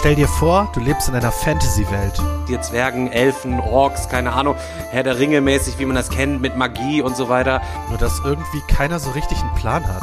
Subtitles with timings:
[0.00, 2.14] Stell dir vor, du lebst in einer Fantasy-Welt.
[2.48, 4.56] Die Zwergen, Elfen, Orks, keine Ahnung,
[4.90, 7.60] Herr der Ringe mäßig, wie man das kennt, mit Magie und so weiter.
[7.90, 10.02] Nur dass irgendwie keiner so richtig einen Plan hat.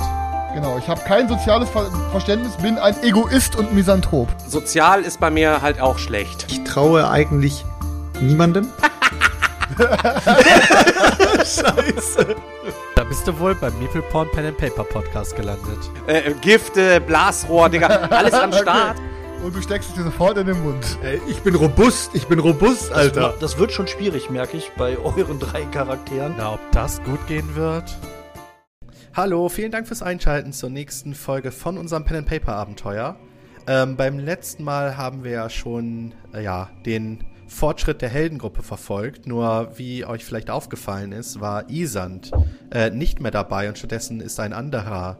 [0.53, 4.29] Genau, ich habe kein soziales Ver Verständnis, bin ein Egoist und Misanthrop.
[4.47, 6.45] Sozial ist bei mir halt auch schlecht.
[6.47, 7.65] Ich traue eigentlich
[8.21, 8.67] niemandem.
[11.39, 12.35] Scheiße.
[12.95, 15.79] Da bist du wohl beim Meeple Porn Pen and Paper Podcast gelandet.
[16.05, 18.97] Äh, Gifte, Blasrohr, Digga, alles am Start.
[18.97, 19.06] Okay.
[19.43, 20.97] Und du steckst es dir sofort in den Mund.
[21.03, 23.29] Ey, ich bin robust, ich bin robust, Alter.
[23.29, 26.35] Das, das wird schon schwierig, merke ich, bei euren drei Charakteren.
[26.37, 27.95] Na, ob das gut gehen wird?
[29.15, 33.15] Hallo, vielen Dank fürs Einschalten zur nächsten Folge von unserem Pen and Paper Abenteuer.
[33.67, 39.27] Ähm, beim letzten Mal haben wir ja schon, äh, ja, den Fortschritt der Heldengruppe verfolgt.
[39.27, 42.31] Nur wie euch vielleicht aufgefallen ist, war Isand
[42.71, 45.17] äh, nicht mehr dabei und stattdessen ist ein anderer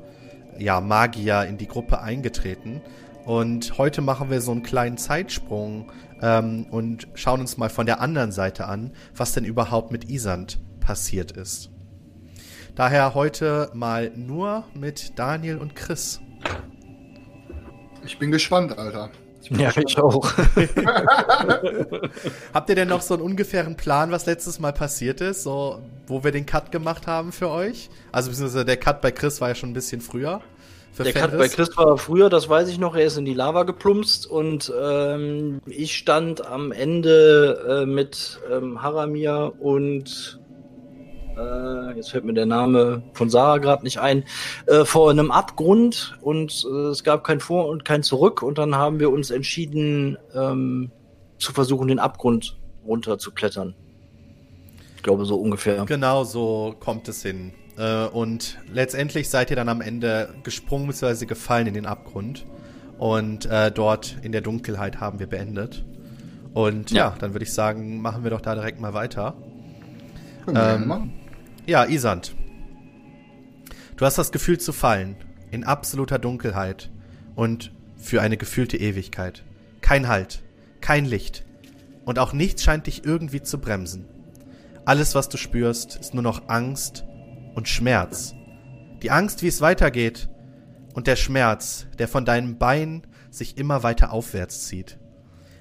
[0.57, 2.81] ja, Magier in die Gruppe eingetreten.
[3.27, 7.99] Und heute machen wir so einen kleinen Zeitsprung ähm, und schauen uns mal von der
[7.99, 11.69] anderen Seite an, was denn überhaupt mit Isand passiert ist.
[12.73, 16.21] Daher heute mal nur mit Daniel und Chris.
[18.05, 19.09] Ich bin gespannt, Alter.
[19.41, 19.89] Ich ja, gespannt.
[19.89, 20.31] ich auch.
[22.53, 26.23] Habt ihr denn noch so einen ungefähren Plan, was letztes Mal passiert ist, so wo
[26.23, 27.89] wir den Cut gemacht haben für euch?
[28.13, 30.39] Also beziehungsweise der Cut bei Chris war ja schon ein bisschen früher.
[30.97, 31.13] Der.
[31.13, 34.25] Cut bei Chris war früher, das weiß ich noch, er ist in die Lava geplumpst
[34.25, 40.39] und ähm, ich stand am Ende äh, mit ähm, Haramir und
[41.37, 44.23] äh, jetzt fällt mir der Name von Sarah gerade nicht ein,
[44.65, 48.75] äh, vor einem Abgrund und äh, es gab kein Vor- und kein Zurück und dann
[48.75, 50.91] haben wir uns entschieden ähm,
[51.37, 53.75] zu versuchen, den Abgrund runter zu klettern.
[54.95, 55.85] Ich glaube so ungefähr.
[55.85, 57.53] Genau so kommt es hin.
[57.77, 61.25] Äh, und letztendlich seid ihr dann am Ende gesprungen bzw.
[61.25, 62.45] gefallen in den Abgrund.
[62.97, 65.85] Und äh, dort in der Dunkelheit haben wir beendet.
[66.53, 69.35] Und ja, ja dann würde ich sagen, machen wir doch da direkt mal weiter.
[70.47, 71.11] Ähm,
[71.65, 72.35] ja, Isand.
[73.97, 75.15] Du hast das Gefühl zu fallen.
[75.51, 76.89] In absoluter Dunkelheit.
[77.35, 79.43] Und für eine gefühlte Ewigkeit.
[79.81, 80.41] Kein Halt.
[80.81, 81.45] Kein Licht.
[82.05, 84.05] Und auch nichts scheint dich irgendwie zu bremsen.
[84.85, 87.03] Alles, was du spürst, ist nur noch Angst
[87.57, 88.35] und Schmerz.
[89.01, 90.29] Die Angst, wie es weitergeht,
[90.93, 93.01] und der Schmerz, der von deinem Bein
[93.31, 94.99] sich immer weiter aufwärts zieht.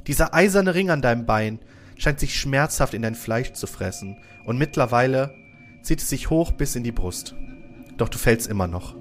[0.07, 1.59] Dieser eiserne Ring an deinem Bein
[1.97, 5.35] scheint sich schmerzhaft in dein Fleisch zu fressen, und mittlerweile
[5.83, 7.35] zieht es sich hoch bis in die Brust.
[7.97, 8.95] Doch du fällst immer noch.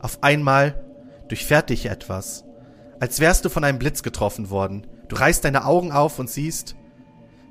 [0.00, 0.82] Auf einmal
[1.28, 2.44] durchfährt dich etwas,
[3.00, 4.86] als wärst du von einem Blitz getroffen worden.
[5.08, 6.74] Du reißt deine Augen auf und siehst,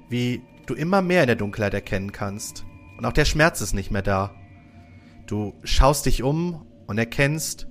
[0.10, 2.66] wie du immer mehr in der Dunkelheit erkennen kannst.
[3.00, 4.36] Und auch der Schmerz ist nicht mehr da.
[5.26, 7.66] Du schaust dich um und erkennst,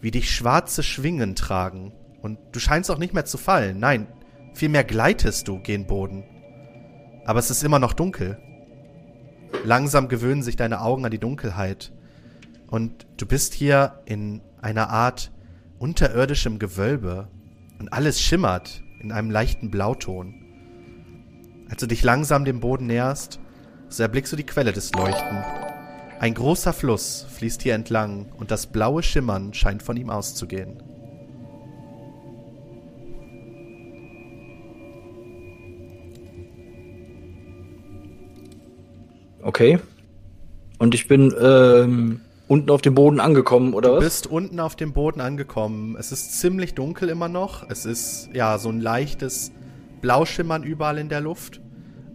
[0.00, 1.92] wie dich schwarze Schwingen tragen.
[2.20, 3.78] Und du scheinst auch nicht mehr zu fallen.
[3.78, 4.08] Nein,
[4.54, 6.24] vielmehr gleitest du gen Boden.
[7.24, 8.38] Aber es ist immer noch dunkel.
[9.62, 11.92] Langsam gewöhnen sich deine Augen an die Dunkelheit.
[12.66, 15.30] Und du bist hier in einer Art
[15.78, 17.28] unterirdischem Gewölbe.
[17.78, 20.34] Und alles schimmert in einem leichten Blauton.
[21.70, 23.38] Als du dich langsam dem Boden näherst,
[23.88, 25.44] so erblickst du die Quelle des Leuchten.
[26.18, 30.82] Ein großer Fluss fließt hier entlang und das blaue Schimmern scheint von ihm auszugehen.
[39.42, 39.78] Okay.
[40.78, 43.98] Und ich bin ähm, unten auf dem Boden angekommen, oder was?
[43.98, 45.96] Du bist unten auf dem Boden angekommen.
[45.98, 47.68] Es ist ziemlich dunkel immer noch.
[47.70, 49.52] Es ist ja so ein leichtes
[50.00, 51.60] Blauschimmern überall in der Luft.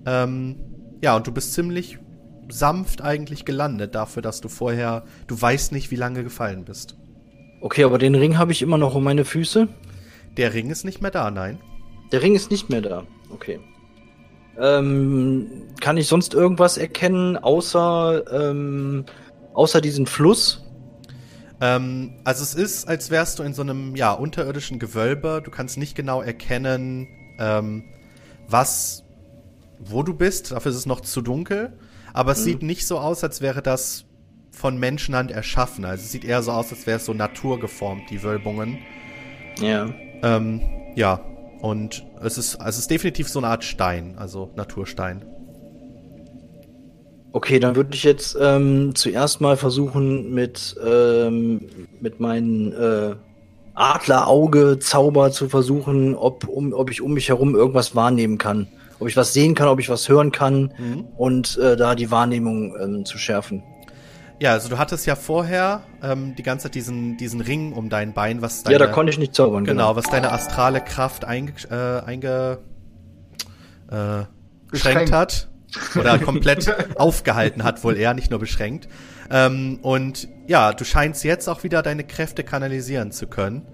[0.05, 0.57] Ähm,
[1.01, 1.99] ja, und du bist ziemlich
[2.49, 6.95] sanft eigentlich gelandet dafür, dass du vorher, du weißt nicht, wie lange gefallen bist.
[7.61, 9.67] Okay, aber den Ring habe ich immer noch um meine Füße.
[10.37, 11.59] Der Ring ist nicht mehr da, nein.
[12.11, 13.03] Der Ring ist nicht mehr da.
[13.29, 13.59] Okay.
[14.59, 15.47] Ähm,
[15.79, 19.05] kann ich sonst irgendwas erkennen, außer, ähm,
[19.53, 20.65] außer diesen Fluss?
[21.61, 25.41] Ähm, also es ist, als wärst du in so einem, ja, unterirdischen Gewölbe.
[25.43, 27.07] Du kannst nicht genau erkennen,
[27.39, 27.83] ähm,
[28.47, 29.00] was
[29.85, 30.51] wo du bist.
[30.51, 31.73] Dafür ist es noch zu dunkel.
[32.13, 32.45] Aber es mhm.
[32.45, 34.05] sieht nicht so aus, als wäre das
[34.51, 35.85] von Menschenhand erschaffen.
[35.85, 38.79] Also es sieht eher so aus, als wäre es so naturgeformt, die Wölbungen.
[39.59, 39.89] Ja.
[40.21, 40.61] Ähm,
[40.95, 41.21] ja.
[41.61, 45.23] Und es ist, es ist definitiv so eine Art Stein, also Naturstein.
[47.33, 51.61] Okay, dann würde ich jetzt ähm, zuerst mal versuchen, mit, ähm,
[52.01, 53.15] mit meinen äh,
[53.75, 58.67] Adlerauge-Zauber zu versuchen, ob, um, ob ich um mich herum irgendwas wahrnehmen kann
[59.01, 61.05] ob ich was sehen kann, ob ich was hören kann mhm.
[61.17, 63.63] und äh, da die Wahrnehmung ähm, zu schärfen.
[64.39, 68.13] Ja, also du hattest ja vorher ähm, die ganze Zeit diesen, diesen Ring um dein
[68.13, 69.65] Bein, was deine, Ja, da konnte ich nicht zaubern.
[69.65, 72.59] genau, was deine astrale Kraft einge, äh, einge
[73.89, 74.23] äh,
[74.71, 75.11] Beschränkt.
[75.11, 75.47] hat.
[75.97, 78.89] Oder komplett aufgehalten hat, wohl eher, nicht nur beschränkt.
[79.29, 83.65] Ähm, und ja, du scheinst jetzt auch wieder deine Kräfte kanalisieren zu können.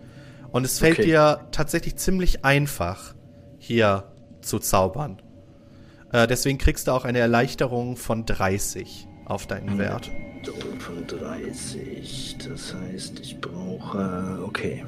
[0.51, 1.07] Und es fällt Okay.
[1.07, 3.15] dir tatsächlich ziemlich einfach,
[3.57, 4.03] hier
[4.47, 5.21] zu zaubern.
[6.11, 10.09] Äh, deswegen kriegst du auch eine Erleichterung von 30 auf deinen Wert.
[10.79, 12.37] Von 30.
[12.47, 14.39] Das heißt, ich brauche.
[14.45, 14.83] Okay.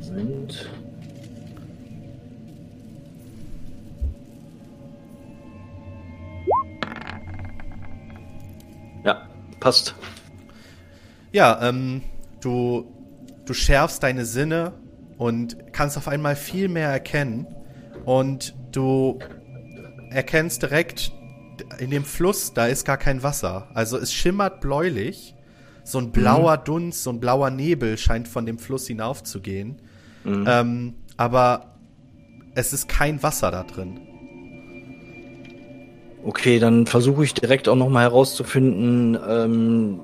[0.00, 0.68] Sind.
[9.04, 9.28] Ja,
[9.60, 9.94] passt.
[11.32, 12.02] Ja, ähm,
[12.40, 12.92] du,
[13.46, 14.72] du schärfst deine Sinne
[15.16, 17.46] und kannst auf einmal viel mehr erkennen.
[18.04, 19.18] Und du
[20.10, 21.12] erkennst direkt
[21.78, 23.68] in dem Fluss, da ist gar kein Wasser.
[23.74, 25.34] Also es schimmert bläulich.
[25.84, 29.80] So ein blauer Dunst, so ein blauer Nebel scheint von dem Fluss hinaufzugehen.
[30.46, 31.74] Ähm, aber
[32.54, 34.00] es ist kein Wasser da drin.
[36.24, 40.00] Okay, dann versuche ich direkt auch nochmal herauszufinden, ähm,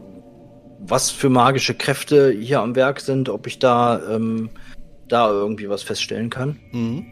[0.78, 4.48] was für magische Kräfte hier am Werk sind, ob ich da, ähm,
[5.08, 6.58] da irgendwie was feststellen kann.
[6.72, 7.04] Mhm.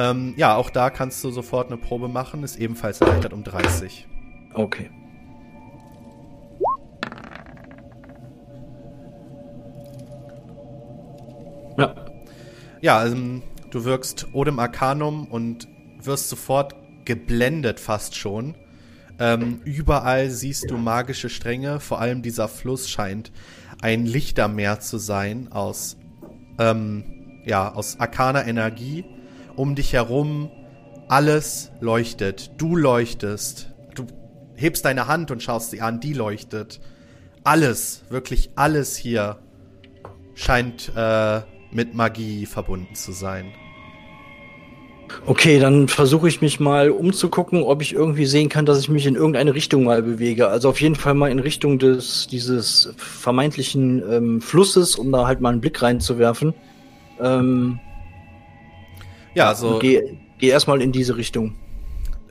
[0.00, 4.08] Ähm, ja, auch da kannst du sofort eine Probe machen, ist ebenfalls erleichtert um 30.
[4.54, 4.90] Okay.
[11.76, 11.94] Ja,
[12.80, 15.68] Ja, ähm, du wirkst Odem Arcanum und
[16.02, 16.74] wirst sofort
[17.04, 18.54] geblendet fast schon.
[19.18, 23.32] Ähm, überall siehst du magische Stränge, vor allem dieser Fluss scheint
[23.82, 25.98] ein Lichtermeer zu sein aus,
[26.58, 29.04] ähm, ja, aus arkaner Energie.
[29.60, 30.50] Um dich herum
[31.08, 32.52] alles leuchtet.
[32.56, 33.68] Du leuchtest.
[33.94, 34.06] Du
[34.54, 36.80] hebst deine Hand und schaust sie an, die leuchtet.
[37.44, 39.36] Alles, wirklich alles hier
[40.32, 41.42] scheint äh,
[41.72, 43.52] mit Magie verbunden zu sein.
[45.26, 49.04] Okay, dann versuche ich mich mal umzugucken, ob ich irgendwie sehen kann, dass ich mich
[49.04, 50.48] in irgendeine Richtung mal bewege.
[50.48, 55.42] Also auf jeden Fall mal in Richtung des dieses vermeintlichen ähm, Flusses, um da halt
[55.42, 56.54] mal einen Blick reinzuwerfen.
[57.20, 57.78] Ähm,
[59.34, 61.56] Ja, also geh, geh erstmal in diese Richtung.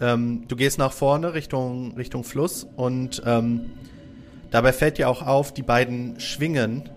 [0.02, 3.72] ähm, du gehst nach vorne Richtung, Richtung Fluss und ähm,
[4.52, 6.90] dabei fällt dir auch auf, die beiden Schwingen,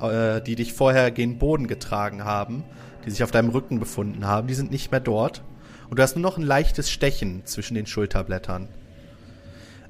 [0.00, 2.64] äh, die dich vorher gen Boden getragen haben,
[3.04, 5.42] die sich auf deinem Rücken befunden haben, die sind nicht mehr dort.
[5.90, 8.68] Und du hast nur noch ein leichtes Stechen zwischen den Schulterblättern.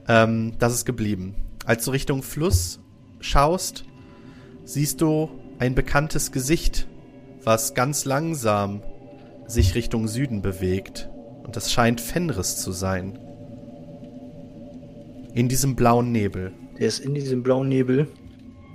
[0.08, 1.34] Ähm, das ist geblieben.
[1.64, 2.80] Als du Richtung Fluss
[3.20, 3.84] schaust,
[4.64, 6.86] siehst du ein bekanntes Gesicht,
[7.42, 8.82] was ganz langsam
[9.46, 11.08] sich Richtung Süden bewegt.
[11.42, 13.18] Und das scheint Fenris zu sein.
[15.34, 16.52] In diesem blauen Nebel.
[16.78, 18.08] Der ist in diesem blauen Nebel.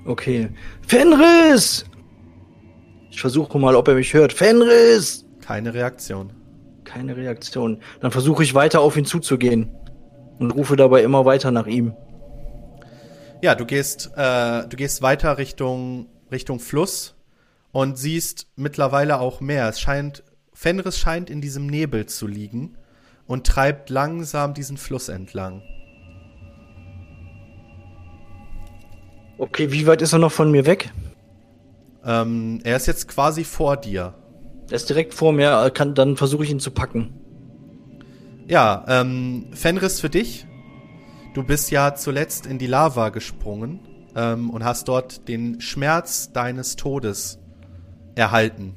[0.05, 0.49] Okay.
[0.87, 1.85] Fenris!
[3.11, 4.33] Ich versuche mal, ob er mich hört.
[4.33, 5.25] Fenris!
[5.41, 6.31] Keine Reaktion.
[6.83, 7.79] Keine Reaktion.
[8.01, 9.69] Dann versuche ich weiter auf ihn zuzugehen.
[10.37, 11.93] Und rufe dabei immer weiter nach ihm.
[13.41, 17.15] Ja, du gehst, äh, du gehst weiter Richtung, Richtung Fluss
[17.71, 19.67] und siehst mittlerweile auch mehr.
[19.69, 20.23] Es scheint,
[20.61, 22.75] Fenris scheint in diesem Nebel zu liegen
[23.27, 25.61] und treibt langsam diesen Fluss entlang.
[29.37, 30.91] Okay, wie weit ist er noch von mir weg?
[32.03, 34.15] Ähm, er ist jetzt quasi vor dir.
[34.69, 37.13] Er ist direkt vor mir, kann, dann versuche ich ihn zu packen.
[38.45, 40.45] Ja, ähm, Fenris für dich.
[41.35, 43.79] Du bist ja zuletzt in die Lava gesprungen
[44.13, 47.39] ähm, und hast dort den Schmerz deines Todes
[48.15, 48.75] erhalten.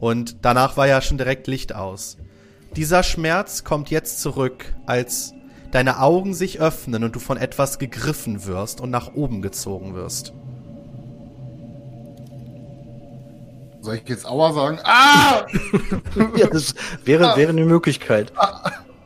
[0.00, 2.16] Und danach war ja schon direkt Licht aus.
[2.74, 5.34] Dieser Schmerz kommt jetzt zurück, als
[5.70, 10.32] deine Augen sich öffnen und du von etwas gegriffen wirst und nach oben gezogen wirst.
[13.82, 14.78] Soll ich jetzt Aua sagen?
[14.84, 15.46] Ah!
[16.36, 18.32] Ja, das wäre, wäre eine Möglichkeit.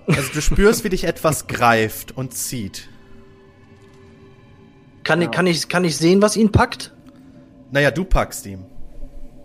[0.06, 2.88] Also du spürst, wie dich etwas greift und zieht.
[5.02, 6.92] Kann, ich kann, ich, kann ich sehen, was ihn packt?
[7.70, 8.64] Naja, du packst ihn.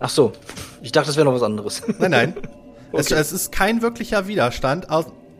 [0.00, 0.32] Ach so.
[0.82, 1.82] Ich dachte, das wäre noch was anderes.
[1.98, 2.34] Nein, nein.
[2.92, 3.20] es, Okay.
[3.20, 4.86] es ist kein wirklicher Widerstand.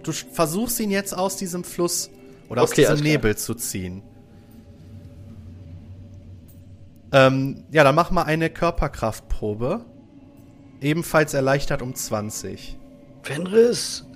[0.03, 2.11] Du versuchst ihn jetzt aus diesem Fluss
[2.49, 3.01] oder aus Okay, diesem.
[3.05, 4.03] Nebel zu ziehen.
[7.13, 9.85] Ähm, ja, dann mach mal eine Körperkraftprobe.
[10.81, 12.79] Ebenfalls erleichtert um 20.
[13.23, 14.07] Fenris!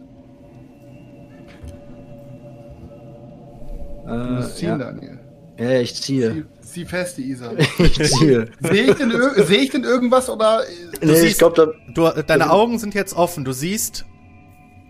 [4.07, 4.78] Du Äh, musst ziehen, ja.
[4.78, 5.19] Daniel.
[5.59, 6.47] ja, ich ziehe.
[6.85, 7.52] Fest, die Isa.
[7.78, 8.49] Ich ziehe.
[8.61, 10.62] Sehe ich, denn seh ich denn irgendwas oder.
[11.00, 11.54] nee, ich siehst- glaube,
[11.87, 11.93] da.
[11.93, 13.45] Du, äh, deine Augen sind jetzt offen.
[13.45, 14.04] Du siehst,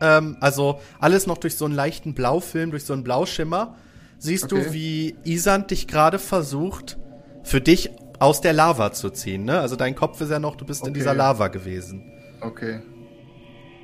[0.01, 3.77] ähm, also alles noch durch so einen leichten Blaufilm, durch so einen Blauschimmer,
[4.19, 4.65] siehst Okay.
[4.65, 6.97] du, wie Isand dich gerade versucht,
[7.43, 9.61] für dich aus der Lava zu ziehen, ne?
[9.61, 10.99] Also dein Kopf ist ja noch, du bist in Okay.
[11.01, 12.11] dieser Lava gewesen.
[12.41, 12.81] Okay.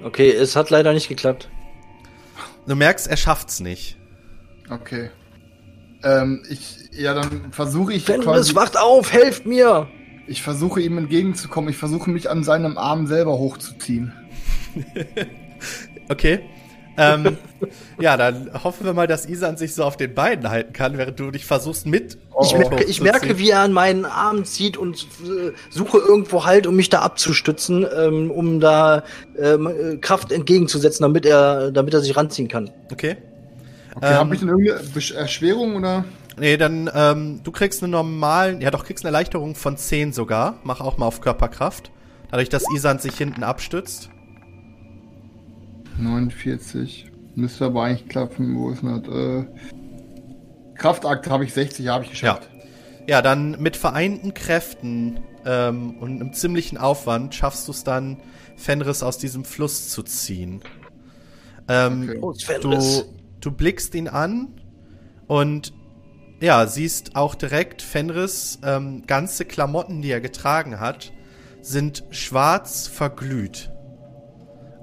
[0.02, 1.50] Okay, es hat leider nicht geklappt.
[2.66, 3.98] Du merkst, er schafft's nicht.
[4.70, 5.10] Okay.
[6.02, 9.88] Ähm, ich, ja, dann versuche ich Fenris, quasi, wacht auf, helft mir!
[10.30, 11.70] ich versuche ihm entgegenzukommen.
[11.70, 14.12] Ich versuche mich an seinem Arm selber hochzuziehen.
[16.08, 16.40] Okay.
[16.96, 17.36] Ähm,
[18.00, 21.20] ja, dann hoffen wir mal, dass Isan sich so auf den Beinen halten kann, während
[21.20, 22.18] du dich versuchst mit.
[22.42, 26.66] Ich merke, ich merke, wie er an meinen Arm zieht und äh, suche irgendwo Halt,
[26.66, 29.04] um mich da abzustützen, ähm, um da
[29.38, 32.70] ähm, äh, Kraft entgegenzusetzen, damit er, damit er sich ranziehen kann.
[32.90, 33.18] Okay.
[33.94, 36.04] Okay, Ähm, habe ich denn irgendeine Erschwerung oder?
[36.38, 40.58] Nee, dann, ähm, du kriegst einen normalen, ja doch, kriegst eine Erleichterung von 10 sogar.
[40.64, 41.90] Mach auch mal auf Körperkraft.
[42.30, 44.10] Dadurch, dass Isan sich hinten abstützt.
[45.98, 47.10] 49.
[47.34, 48.56] Müsste aber eigentlich klappen.
[48.56, 49.14] Wo ist denn das?
[49.14, 49.46] Äh,
[50.76, 52.48] Kraftakt habe ich 60, habe ich geschafft.
[53.06, 58.18] Ja, dann mit vereinten Kräften ähm, und einem ziemlichen Aufwand schaffst du es dann,
[58.56, 60.60] Fenris aus diesem Fluss zu ziehen.
[61.68, 62.58] Ähm, Okay.
[62.62, 62.70] Du.
[63.40, 64.48] Du blickst ihn an
[65.26, 65.72] und
[66.40, 71.12] ja, siehst auch direkt Fenris ähm, ganze Klamotten, die er getragen hat,
[71.60, 73.70] sind schwarz verglüht.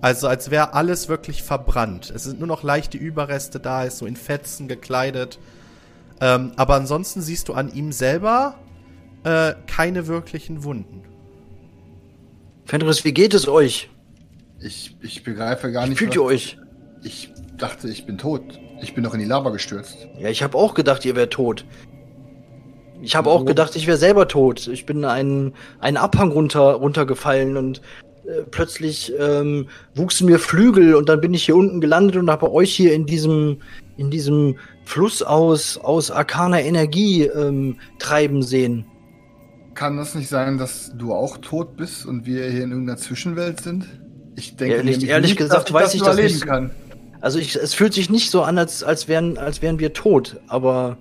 [0.02, 2.12] Also als wäre alles wirklich verbrannt.
[2.14, 5.40] Es sind nur noch leichte Überreste da, ist so in Fetzen gekleidet.
[6.22, 8.60] Ähm, aber ansonsten siehst du an ihm selber
[9.24, 11.02] äh, keine wirklichen Wunden.
[12.66, 13.90] Fenris, wie geht es euch?
[14.60, 15.98] Ich, ich begreife gar Wie nicht.
[16.00, 16.58] fühlt was- ihr euch?
[17.04, 18.44] Ich dachte, ich bin tot.
[18.82, 20.08] Ich bin doch in die Lava gestürzt.
[20.20, 21.66] Ja, ich habe auch gedacht, ihr wärt tot.
[23.02, 24.68] Ich habe auch gedacht, ich wäre selber tot.
[24.68, 27.82] Ich bin einen, einen Abhang runter, runtergefallen und
[28.26, 32.52] äh, plötzlich ähm, wuchsen mir Flügel und dann bin ich hier unten gelandet und habe
[32.52, 33.58] euch hier in diesem,
[33.98, 38.86] in diesem Fluss aus, aus arkaner Energie ähm, treiben sehen.
[39.76, 43.62] Kann das nicht sein, dass du auch tot bist und wir hier in irgendeiner Zwischenwelt
[43.62, 43.86] sind?
[44.36, 46.46] Ich denke Ehrlich- ehrlich nicht, gesagt dass weiß ich das nicht.
[46.48, 46.72] kann.
[47.22, 50.40] Also ich, es fühlt sich nicht so an, als, als, wären, als wären wir tot,
[50.48, 50.98] aber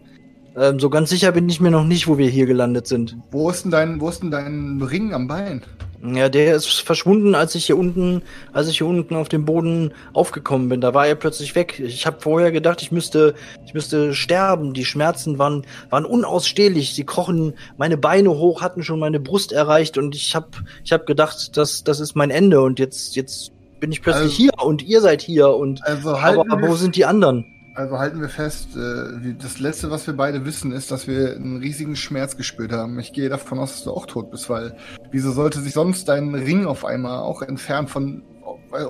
[0.57, 3.17] ähm, so ganz sicher bin ich mir noch nicht, wo wir hier gelandet sind.
[3.31, 5.63] Wo ist denn dein, wo ist denn dein Ring am Bein?
[6.03, 9.93] Ja, der ist verschwunden, als ich hier unten, als ich hier unten auf dem Boden
[10.13, 10.81] aufgekommen bin.
[10.81, 11.81] Da war er plötzlich weg.
[11.81, 14.73] Ich habe vorher gedacht, ich müsste, ich müsste sterben.
[14.73, 16.95] Die Schmerzen waren, waren unausstehlich.
[16.95, 20.49] Sie krochen meine Beine hoch, hatten schon meine Brust erreicht und ich habe,
[20.85, 22.61] ich habe gedacht, das, das ist mein Ende.
[22.61, 23.53] Und jetzt, jetzt
[23.87, 26.75] bin ich plötzlich Also- hier und ihr seid hier und Also halten, aber, aber wo
[26.75, 27.45] sind die anderen?
[27.77, 31.59] also halten wir fest, äh, das letzte, was wir beide wissen, ist, dass wir einen
[31.59, 32.99] riesigen Schmerz gespürt haben.
[32.99, 34.77] Ich gehe davon aus, dass du auch tot bist, weil
[35.13, 38.23] wieso sollte sich sonst dein Ring auf einmal auch entfernen von,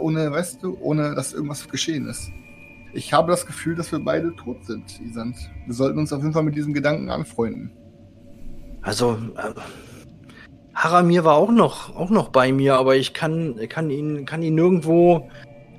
[0.00, 2.30] ohne, weißt du, ohne dass irgendwas geschehen ist?
[2.94, 5.36] Ich habe das Gefühl, dass wir beide tot sind, Isand.
[5.66, 7.72] Wir sollten uns auf jeden Fall mit diesem Gedanken anfreunden.
[8.80, 9.52] Also äh,
[10.76, 14.54] Haramir war auch noch, auch noch bei mir, aber ich kann, kann ihn, kann ihn
[14.54, 15.30] nirgendwo,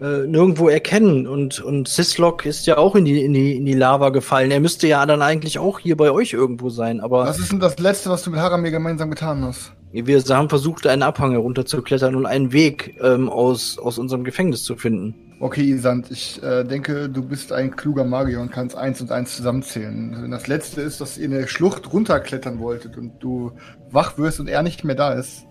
[0.02, 1.28] äh, nirgendwo erkennen.
[1.28, 4.52] Und und Sislok ist ja auch in die, in die, in die Lava gefallen.
[4.52, 7.00] Er müsste ja dann eigentlich auch hier bei euch irgendwo sein.
[7.00, 9.74] Aber Was ist denn das Letzte, was du mit Haramir gemeinsam getan hast?
[9.92, 14.76] wir haben versucht, einen Abhang herunterzuklettern und einen Weg ähm, aus aus unserem Gefängnis zu
[14.76, 15.16] finden.
[15.40, 19.36] Okay, Isand, ich äh, denke, du bist ein kluger Magier und kannst eins und eins
[19.36, 20.18] zusammenzählen.
[20.20, 23.52] Wenn das letzte ist, dass ihr eine Schlucht runterklettern wolltet und du
[23.92, 25.46] wach wirst und er nicht mehr da ist,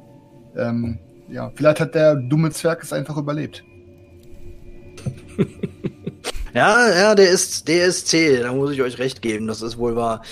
[0.56, 0.98] ähm,
[1.28, 3.62] ja, vielleicht hat der dumme Zwerg es einfach überlebt.
[6.56, 8.40] Ja, ja, der ist, der ist zäh.
[8.40, 9.46] Da muss ich euch recht geben.
[9.46, 10.22] Das ist wohl wahr.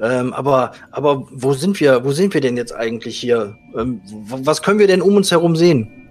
[0.00, 2.04] Ähm, aber, aber wo sind wir?
[2.04, 3.56] Wo sind wir denn jetzt eigentlich hier?
[3.76, 6.08] Ähm, was können wir denn um uns herum sehen?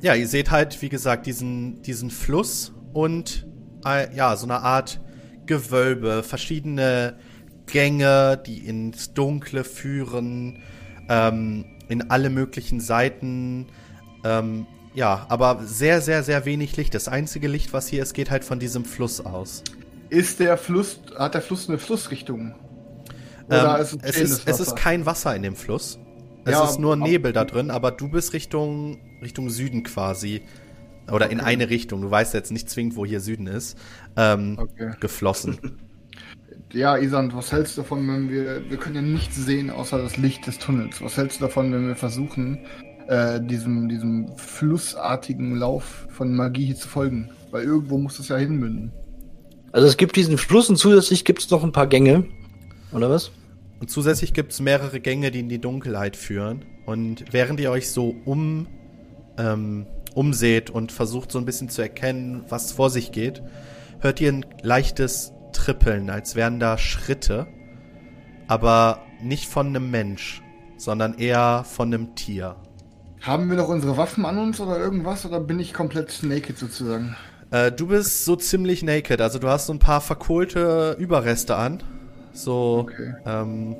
[0.00, 3.46] Ja, ihr seht halt, wie gesagt, diesen, diesen Fluss und
[3.84, 5.00] äh, ja, so eine Art
[5.44, 7.18] Gewölbe, verschiedene
[7.66, 10.62] Gänge, die ins Dunkle führen,
[11.10, 13.66] ähm, in alle möglichen Seiten.
[14.24, 16.94] Ähm, ja, aber sehr, sehr, sehr wenig Licht.
[16.94, 19.66] Das einzige Licht, was hier ist, geht halt von diesem Fluss aus.
[20.10, 22.54] Ist der Fluss, hat der Fluss eine Flussrichtung?
[23.46, 26.00] Oder Ähm, ist es, es, ist, es ist kein Wasser in dem Fluss.
[26.44, 30.46] Es Ja, ist nur Nebel da drin, aber du bist Richtung, Richtung Süden quasi.
[31.10, 32.02] Oder in eine Richtung.
[32.02, 33.78] Du weißt jetzt nicht zwingend, wo hier Süden ist.
[34.16, 34.92] Ähm, Okay.
[35.00, 35.58] Geflossen.
[36.72, 40.16] Ja, Isand, was hältst du davon, wenn wir, wir können ja nichts sehen außer das
[40.16, 41.00] Licht des Tunnels.
[41.02, 42.66] Was hältst du davon, wenn wir versuchen,
[43.08, 47.30] äh, diesem, diesem flussartigen Lauf von Magie hier zu folgen?
[47.50, 48.92] Weil irgendwo muss das ja hinmünden.
[49.72, 52.24] Also es gibt diesen Fluss und zusätzlich gibt es noch ein paar Gänge.
[52.92, 53.30] Oder was?
[53.80, 56.64] Und zusätzlich gibt es mehrere Gänge, die in die Dunkelheit führen.
[56.86, 58.68] Und während ihr euch so um,
[59.38, 63.42] ähm, umseht und versucht so ein bisschen zu erkennen, was vor sich geht,
[64.00, 67.46] hört ihr ein leichtes Trippeln, als wären da Schritte,
[68.46, 70.42] aber nicht von einem Mensch,
[70.76, 72.56] sondern eher von einem Tier.
[73.22, 77.16] Haben wir noch unsere Waffen an uns oder irgendwas oder bin ich komplett naked sozusagen?
[77.50, 81.82] Äh, du bist so ziemlich naked, also du hast so ein paar verkohlte Überreste an.
[82.32, 83.14] So, Okay.
[83.26, 83.76] ähm,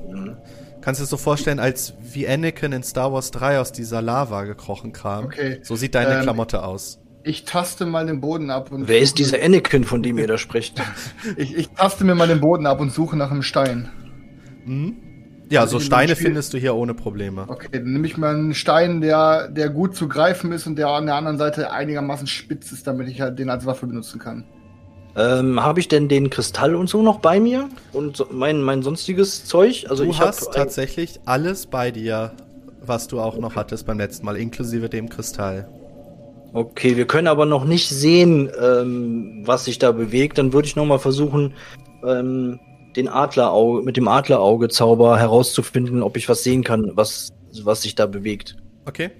[0.82, 4.44] kannst du dir so vorstellen, als wie Anakin in Star Wars 3 aus dieser Lava
[4.44, 5.25] gekrochen kam.
[5.25, 5.58] Okay.
[5.62, 6.99] So sieht deine Ähm, Klamotte aus.
[7.25, 10.38] Ich taste mal den Boden ab und Wer ist dieser Anakin, von dem ihr da
[10.38, 10.80] spricht?
[11.37, 13.88] Ich, ich taste mir mal den Boden ab und suche nach einem Stein.
[15.52, 17.44] Ja, so ich in Steine findest du hier ohne Probleme.
[17.47, 20.88] Okay, dann nehme ich mal einen Stein, der, der gut zu greifen ist und der
[20.88, 24.44] an der anderen Seite einigermaßen spitz ist, damit ich halt den als Waffe benutzen kann.
[25.14, 27.68] ähm, Habe ich denn den Kristall und so noch bei mir?
[27.92, 29.85] Und so, mein, mein sonstiges Zeug?
[29.90, 32.32] Also du ich hast tatsächlich alles bei dir,
[32.80, 35.68] was du auch noch hattest beim letzten Mal, inklusive dem Kristall.
[36.54, 40.38] Okay, wir können aber noch nicht sehen, ähm, was sich da bewegt.
[40.38, 41.52] Dann würde ich noch mal versuchen,
[42.06, 42.59] ähm,
[42.96, 47.32] den Adlerauge, mit dem Adlerauge-Zauber herauszufinden, ob ich was sehen kann, was,
[47.62, 48.56] was sich da bewegt.
[48.84, 49.11] Okay.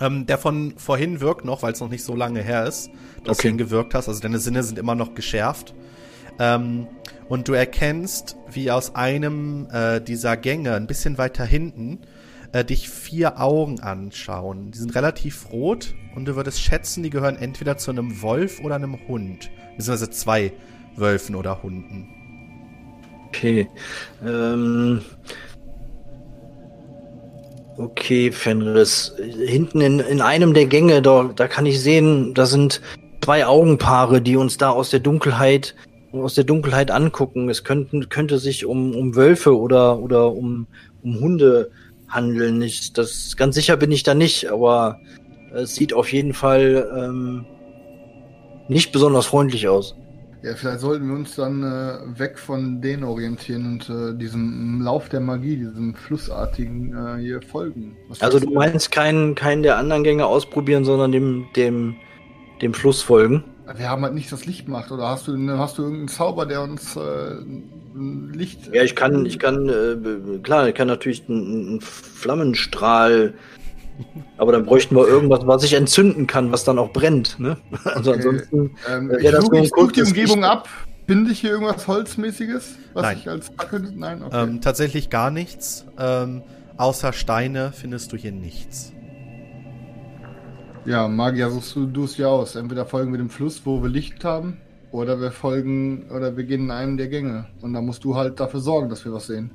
[0.00, 2.90] Ähm, der von vorhin wirkt noch, weil es noch nicht so lange her ist,
[3.24, 3.48] dass Okay.
[3.48, 4.08] du ihn gewirkt hast.
[4.08, 5.74] Also deine Sinne sind immer noch geschärft.
[6.38, 6.86] Ähm,
[7.28, 12.00] und du erkennst, wie aus einem äh, dieser Gänge ein bisschen weiter hinten
[12.52, 14.70] äh, dich vier Augen anschauen.
[14.72, 18.76] Die sind relativ rot und du würdest schätzen, die gehören entweder zu einem Wolf oder
[18.76, 19.50] einem Hund.
[19.76, 20.52] Beziehungsweise zwei
[20.96, 22.08] Wölfen oder Hunden.
[23.30, 23.68] Okay.
[24.26, 25.02] Ähm,
[27.78, 29.14] okay, Fenris.
[29.46, 32.82] Hinten in, in einem der Gänge, da, da kann ich sehen, da sind
[33.22, 35.74] zwei Augenpaare, die uns da aus der Dunkelheit
[36.12, 37.48] aus der Dunkelheit angucken.
[37.48, 40.66] Es könnten, könnte sich um, um Wölfe oder, oder um,
[41.04, 41.70] um Hunde
[42.08, 42.60] handeln.
[42.62, 44.98] Ich, das, ganz sicher bin ich da nicht, aber
[45.54, 47.46] es sieht auf jeden Fall ähm,
[48.68, 49.94] nicht besonders freundlich aus.
[50.42, 55.10] Ja, vielleicht sollten wir uns dann äh, weg von denen orientieren und äh, diesem Lauf
[55.10, 57.96] der Magie, diesem Flussartigen äh, hier folgen.
[58.08, 61.96] Was Also du meinst keinen, keinen der anderen Gänge ausprobieren, sondern dem, dem,
[62.62, 63.44] dem Fluss folgen?
[63.76, 66.62] Wir haben halt nicht das Licht gemacht, oder hast du, hast du irgendeinen Zauber, der
[66.62, 67.36] uns äh,
[68.32, 68.70] Licht.
[68.72, 73.34] Ja, ich kann, ich kann, äh, klar, ich kann natürlich einen, einen Flammenstrahl,
[74.36, 77.56] aber dann bräuchten wir irgendwas, was ich entzünden kann, was dann auch brennt, ne?
[77.84, 78.20] Also Okay.
[78.20, 80.68] ansonsten, Ähm, äh, ich wäre das ich such die Umgebung ab.
[81.06, 82.76] Finde ich hier irgendwas Holzmäßiges?
[82.94, 83.16] Was Nein.
[83.18, 83.92] ich als Fackel.
[83.96, 84.42] Nein, okay.
[84.42, 85.86] Ähm, tatsächlich gar nichts.
[85.98, 86.42] Ähm,
[86.76, 88.92] außer Steine findest du hier nichts.
[90.86, 92.54] Ja, Magier, suchst du du es ja aus.
[92.56, 94.58] Entweder folgen wir dem Fluss, wo wir Licht haben,
[94.92, 97.46] oder wir folgen, oder wir gehen in einen der Gänge.
[97.60, 99.50] Und da musst du halt dafür sorgen, dass wir was sehen.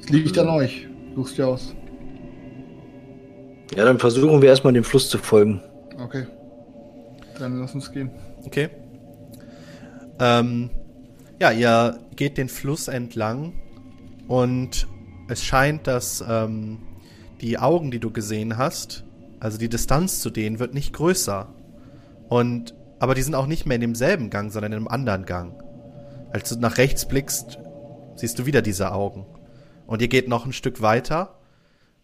[0.00, 0.86] Es liegt an euch.
[1.16, 1.74] Suchst ja aus.
[3.74, 5.62] Ja, dann versuchen wir erstmal dem Fluss zu folgen.
[5.98, 6.26] Okay.
[7.38, 8.10] Dann lass uns gehen.
[8.44, 8.68] Okay.
[10.20, 10.70] Ähm,
[11.40, 13.54] ja, ihr geht den Fluss entlang
[14.28, 14.86] und
[15.28, 16.78] es scheint, dass ähm,
[17.40, 19.04] die Augen, die du gesehen hast,
[19.40, 21.48] also die Distanz zu denen wird nicht größer.
[22.28, 25.62] Und aber die sind auch nicht mehr in demselben Gang, sondern in einem anderen Gang.
[26.32, 27.58] Als du nach rechts blickst,
[28.14, 29.26] siehst du wieder diese Augen.
[29.86, 31.35] Und ihr geht noch ein Stück weiter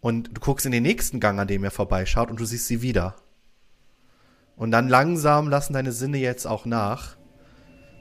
[0.03, 2.81] und du guckst in den nächsten Gang, an dem ihr vorbeischaut und du siehst sie
[2.81, 3.15] wieder.
[4.57, 7.15] Und dann langsam lassen deine Sinne jetzt auch nach,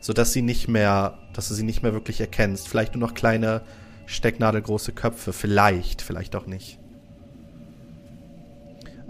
[0.00, 2.68] sodass sie nicht mehr, dass du sie nicht mehr wirklich erkennst.
[2.68, 3.62] Vielleicht nur noch kleine
[4.06, 6.80] stecknadelgroße Köpfe, vielleicht, vielleicht auch nicht.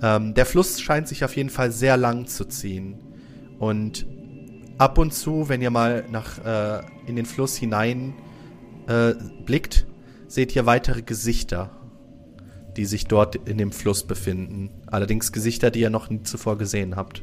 [0.03, 2.99] Ähm, der Fluss scheint sich auf jeden Fall sehr lang zu ziehen.
[3.59, 4.05] Und
[4.77, 8.13] ab und zu, wenn ihr mal nach äh, in den Fluss hinein
[8.87, 9.15] äh,
[9.47, 9.87] blickt,
[10.29, 11.71] seht ihr weitere Gesichter,
[12.77, 14.71] die sich dort in dem Fluss befinden.
[14.87, 17.23] Allerdings Gesichter, die ihr noch nie zuvor gesehen habt.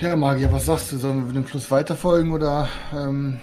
[0.00, 0.96] Ja, Magier, was sagst du?
[0.96, 3.38] Sollen wir dem Fluss weiterfolgen oder, ähm,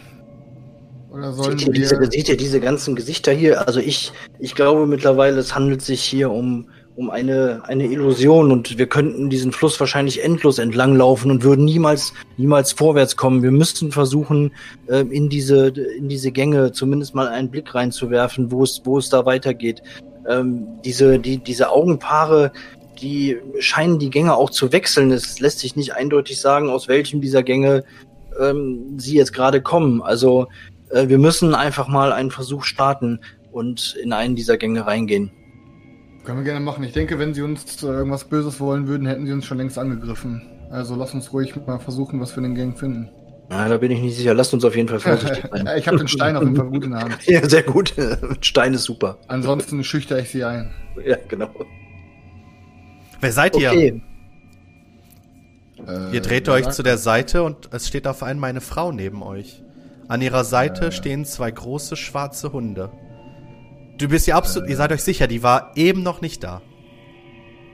[1.12, 2.10] oder sollen Seht ihr, diese, wir.
[2.10, 3.68] seht ihr diese ganzen Gesichter hier?
[3.68, 8.80] Also ich, ich glaube mittlerweile, es handelt sich hier um, um eine, eine Illusion und
[8.80, 13.44] wir könnten diesen Fluss wahrscheinlich endlos entlanglaufen und würden niemals, niemals vorwärts kommen.
[13.44, 14.52] Wir müssten versuchen,
[14.88, 19.10] äh, in diese, in diese Gänge zumindest mal einen Blick reinzuwerfen, wo es, wo es
[19.10, 19.84] da weitergeht.
[20.28, 22.52] Ähm, diese, die, diese Augenpaare,
[23.00, 25.12] die scheinen die Gänge auch zu wechseln.
[25.12, 27.84] Es lässt sich nicht eindeutig sagen, aus welchem dieser Gänge
[28.40, 30.02] ähm, sie jetzt gerade kommen.
[30.02, 30.48] Also
[30.90, 33.20] äh, wir müssen einfach mal einen Versuch starten
[33.52, 35.32] und in einen dieser Gänge reingehen.
[36.28, 36.84] Können wir gerne machen.
[36.84, 39.80] Ich denke, wenn sie uns äh, irgendwas Böses wollen würden, hätten sie uns schon längst
[39.80, 40.42] angegriffen.
[40.70, 43.10] Also lass uns ruhig mal versuchen, was wir in den Gang finden.
[43.48, 44.34] Na, da bin ich nicht sicher.
[44.34, 45.70] Lasst uns auf jeden Fall vorsichtig sein.
[45.78, 47.18] ich habe den Stein auf jeden Fall gut in der Hand.
[47.28, 47.94] Ja, sehr gut.
[48.42, 49.20] Stein ist super.
[49.30, 50.70] Ansonsten schüchter ich sie ein.
[51.02, 51.50] Ja, genau.
[53.22, 53.72] Wer seid ihr?
[53.72, 54.02] Okay.
[55.88, 59.24] Äh, Ihr dreht euch zu der Seite und es steht auf einmal eine Frau neben
[59.24, 59.64] euch.
[60.10, 62.90] An ihrer Seite stehen zwei große schwarze Hunde.
[63.98, 66.62] Du bist ihr absolut, ihr seid euch sicher, die war eben noch nicht da.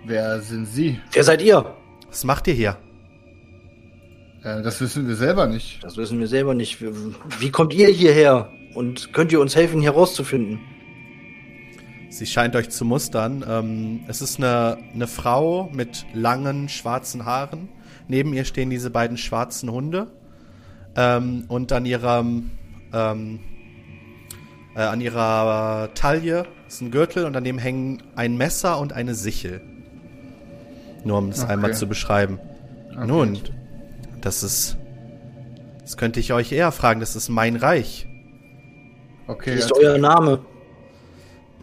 [0.06, 1.00] Wer sind Sie?
[1.12, 1.76] Wer seid ihr?
[2.08, 2.78] Was macht ihr hier?
[4.44, 5.84] Äh, das wissen wir selber nicht.
[5.84, 6.82] Das wissen wir selber nicht.
[6.82, 6.92] Wie,
[7.40, 8.50] wie kommt ihr hierher?
[8.74, 10.60] Und könnt ihr uns helfen, hier rauszufinden?
[12.10, 13.44] Sie scheint euch zu mustern.
[13.48, 17.70] Ähm, es ist eine, eine Frau mit langen schwarzen Haaren.
[18.08, 20.08] Neben ihr stehen diese beiden schwarzen Hunde.
[20.96, 22.52] Ähm, und an ihrem
[22.94, 23.40] ähm,
[24.76, 29.62] äh, an ihrer Taille ist ein Gürtel und daneben hängen ein Messer und eine Sichel.
[31.04, 31.54] Nur um es Okay.
[31.54, 32.40] einmal zu beschreiben.
[32.96, 33.08] Okay.
[33.08, 33.38] Nun,
[34.22, 34.78] das ist.
[35.82, 37.02] Das könnte ich euch eher fragen.
[37.02, 38.08] Das ist mein Reich.
[39.28, 40.40] Okay, Wie ist euer Name?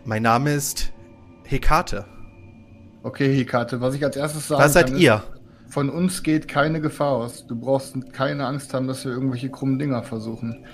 [0.04, 0.92] Mein Name ist
[1.44, 2.04] Hekate.
[3.02, 3.80] okay, Hikate.
[3.80, 5.14] Was ich als erstes sagen Was seid kann, ihr?
[5.66, 7.46] Ist, von uns geht keine Gefahr aus.
[7.46, 10.64] Du brauchst keine Angst haben, dass wir irgendwelche krummen Dinger versuchen.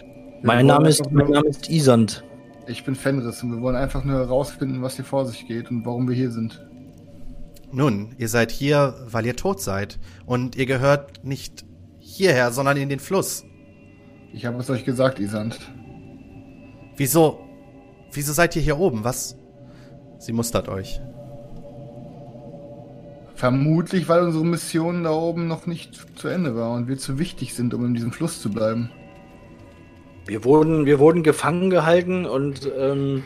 [0.42, 2.24] Mein Name ist, mein Name ist Isand.
[2.66, 5.84] Ich bin Fenris und wir wollen einfach nur herausfinden, was hier vor sich geht und
[5.86, 6.66] warum wir hier sind.
[7.72, 9.98] Nun, ihr seid hier, weil ihr tot seid.
[10.24, 11.64] Und ihr gehört nicht
[11.98, 13.44] hierher, sondern in den Fluss.
[14.32, 15.58] Ich habe es euch gesagt, Isand.
[16.96, 17.40] Wieso?
[18.12, 19.04] Wieso seid ihr hier oben?
[19.04, 19.36] Was?
[20.18, 21.00] Sie mustert euch.
[23.34, 27.54] Vermutlich, weil unsere Mission da oben noch nicht zu Ende war und wir zu wichtig
[27.54, 28.90] sind, um in diesem Fluss zu bleiben.
[30.26, 33.22] Wir wurden, wir wurden gefangen gehalten und ähm,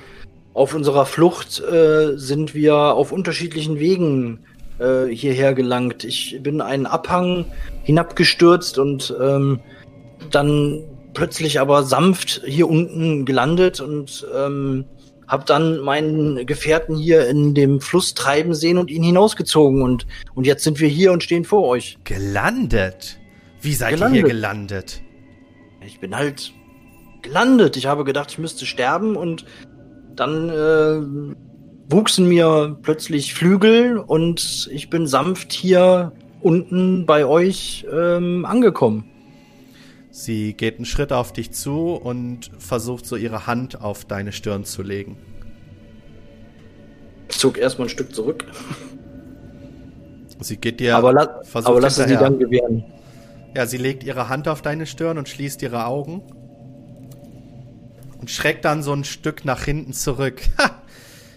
[0.53, 4.41] auf unserer Flucht äh, sind wir auf unterschiedlichen Wegen
[4.79, 6.05] äh, hierher gelangt.
[6.05, 7.47] Ich bin einen Abhang
[7.85, 9.61] hinabgestürzt und ähm,
[10.31, 10.83] dann
[11.15, 14.85] plötzlich aber sanft hier unten gelandet und ähm,
[15.27, 20.47] habe dann meinen Gefährten hier in dem Fluss treiben sehen und ihn hinausgezogen und und
[20.47, 21.99] jetzt sind wir hier und stehen vor euch.
[22.05, 23.19] Gelandet?
[23.61, 24.17] Wie seid Gelandet.
[24.17, 25.03] ihr hier gelandet?
[25.87, 26.53] Ich bin halt
[27.23, 27.77] gelandet.
[27.77, 29.45] Ich habe gedacht, ich müsste sterben und
[30.17, 38.45] dann äh, wuchsen mir plötzlich Flügel und ich bin sanft hier unten bei euch ähm,
[38.45, 39.05] angekommen.
[40.11, 44.65] Sie geht einen Schritt auf dich zu und versucht so ihre Hand auf deine Stirn
[44.65, 45.17] zu legen.
[47.29, 48.45] Ich zog erstmal ein Stück zurück,
[50.41, 52.21] Sie geht dir aber, la aber lass hinterher.
[52.21, 52.85] dann gewähren.
[53.55, 56.23] Ja, sie legt ihre Hand auf deine Stirn und schließt ihre Augen.
[58.21, 60.43] Und schreckt dann so ein Stück nach hinten zurück.
[60.59, 60.83] Ha!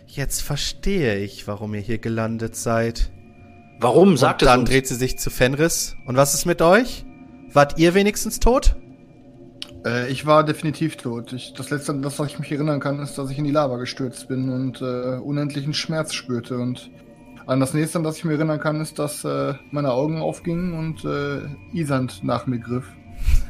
[0.06, 3.10] Jetzt verstehe ich, warum ihr hier gelandet seid.
[3.80, 4.16] Warum?
[4.16, 4.70] Sagt und es dann uns.
[4.70, 5.96] dreht sie sich zu Fenris.
[6.06, 7.04] Und was ist mit euch?
[7.52, 8.76] Wart ihr wenigstens tot?
[9.86, 11.34] Äh, ich war definitiv tot.
[11.34, 13.78] Ich, das letzte, das, was ich mich erinnern kann, ist, dass ich in die Lava
[13.78, 16.58] gestürzt bin und äh, unendlichen Schmerz spürte.
[16.58, 16.92] Und
[17.48, 20.74] an das nächste, an das ich mich erinnern kann, ist, dass äh, meine Augen aufgingen
[20.74, 21.42] und äh,
[21.76, 22.86] Isand nach mir griff.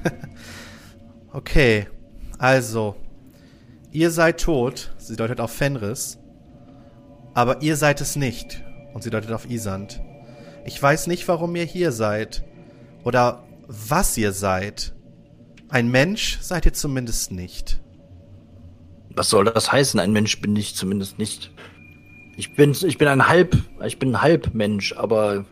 [1.36, 1.88] Okay,
[2.38, 2.96] also,
[3.94, 6.20] ihr seid tot, sie deutet auf Fenris,
[7.34, 10.02] aber ihr seid es nicht, und sie deutet auf Isand.
[10.66, 12.44] Ich weiß nicht, warum ihr hier seid,
[13.04, 14.94] oder was ihr seid.
[15.70, 17.80] Ein Mensch seid ihr zumindest nicht.
[19.16, 20.00] Was soll das heißen?
[20.00, 21.52] Ein Mensch bin ich zumindest nicht.
[22.36, 25.46] Ich bin, ich bin ein Halb, ich bin ein Halbmensch, aber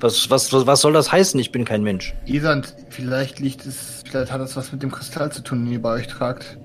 [0.00, 1.38] was, was, was, was soll das heißen?
[1.38, 2.14] Ich bin kein Mensch.
[2.26, 5.82] Isand, vielleicht liegt es, vielleicht hat es was mit dem Kristall zu tun, den ihr
[5.82, 6.58] bei euch tragt.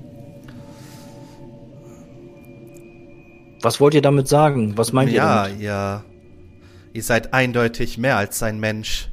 [3.62, 4.78] Was wollt ihr damit sagen?
[4.78, 5.62] Was meint ja, ihr damit?
[5.62, 6.04] ihr,
[6.94, 9.10] ihr seid eindeutig mehr als ein Mensch.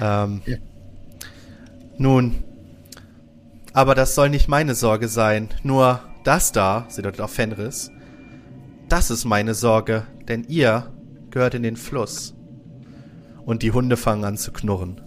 [0.00, 0.56] Ähm, Ja.
[2.00, 2.44] Nun,
[3.72, 5.48] aber das soll nicht meine Sorge sein.
[5.64, 7.90] Nur das da, sie deutet auf Fenris,
[8.88, 10.92] das ist meine Sorge, denn ihr
[11.30, 12.34] gehört in den Fluss.
[13.44, 15.00] Und die Hunde fangen an zu knurren.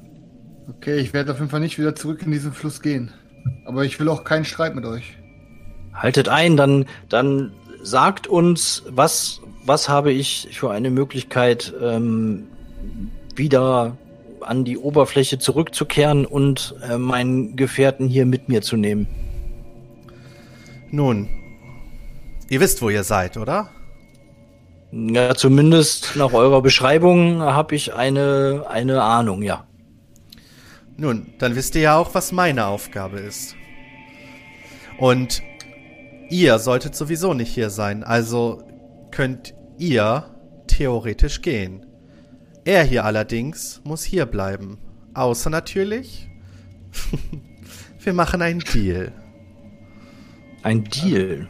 [0.77, 3.12] Okay, ich werde auf jeden Fall nicht wieder zurück in diesen Fluss gehen.
[3.65, 5.17] Aber ich will auch keinen Streit mit euch.
[5.93, 7.51] Haltet ein, dann, dann
[7.84, 12.47] sagt uns, was, was habe ich für eine Möglichkeit, ähm,
[13.36, 13.97] wieder
[14.41, 19.07] an die Oberfläche zurückzukehren und äh, meinen Gefährten hier mit mir zu nehmen.
[20.89, 21.27] Nun,
[22.49, 23.69] ihr wisst, wo ihr seid, oder?
[24.91, 29.65] Ja, zumindest nach eurer Beschreibung habe ich eine, eine Ahnung, ja.
[31.01, 33.55] Nun, dann wisst ihr ja auch, was meine Aufgabe ist.
[34.99, 35.41] Und
[36.29, 38.61] ihr solltet sowieso nicht hier sein, also
[39.09, 40.25] könnt ihr
[40.67, 41.87] theoretisch gehen.
[42.65, 44.77] Er hier allerdings muss hier bleiben.
[45.15, 46.29] Außer natürlich,
[47.99, 49.11] wir machen einen Deal.
[50.61, 51.47] Ein Deal.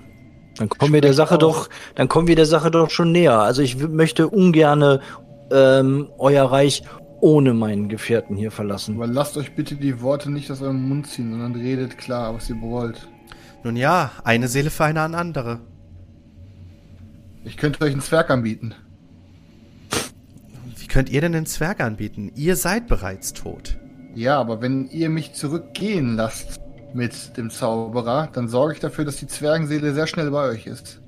[0.56, 3.40] Dann kommen wir der Sache doch, dann kommen wir der Sache doch schon näher.
[3.40, 5.02] Also ich möchte ungerne
[5.52, 6.84] ähm, euer Reich
[7.22, 8.96] ohne meinen Gefährten hier verlassen.
[8.96, 12.50] Aber lasst euch bitte die Worte nicht aus eurem Mund ziehen, sondern redet klar, was
[12.50, 13.08] ihr wollt.
[13.64, 15.60] Nun ja, eine Seele für eine andere.
[17.44, 18.74] Ich könnte euch einen Zwerg anbieten.
[20.78, 22.32] Wie könnt ihr denn den Zwerg anbieten?
[22.36, 23.78] Ihr seid bereits tot.
[24.14, 26.60] Ja, aber wenn ihr mich zurückgehen lasst
[26.94, 31.01] mit dem Zauberer, dann sorge ich dafür, dass die Zwergenseele sehr schnell bei euch ist.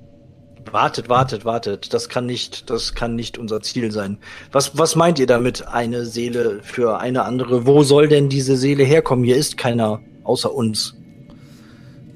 [0.71, 1.93] Wartet, wartet, wartet.
[1.93, 4.17] Das kann nicht, das kann nicht unser Ziel sein.
[4.51, 5.67] Was, was meint ihr damit?
[5.67, 7.65] Eine Seele für eine andere?
[7.65, 9.25] Wo soll denn diese Seele herkommen?
[9.25, 10.95] Hier ist keiner außer uns.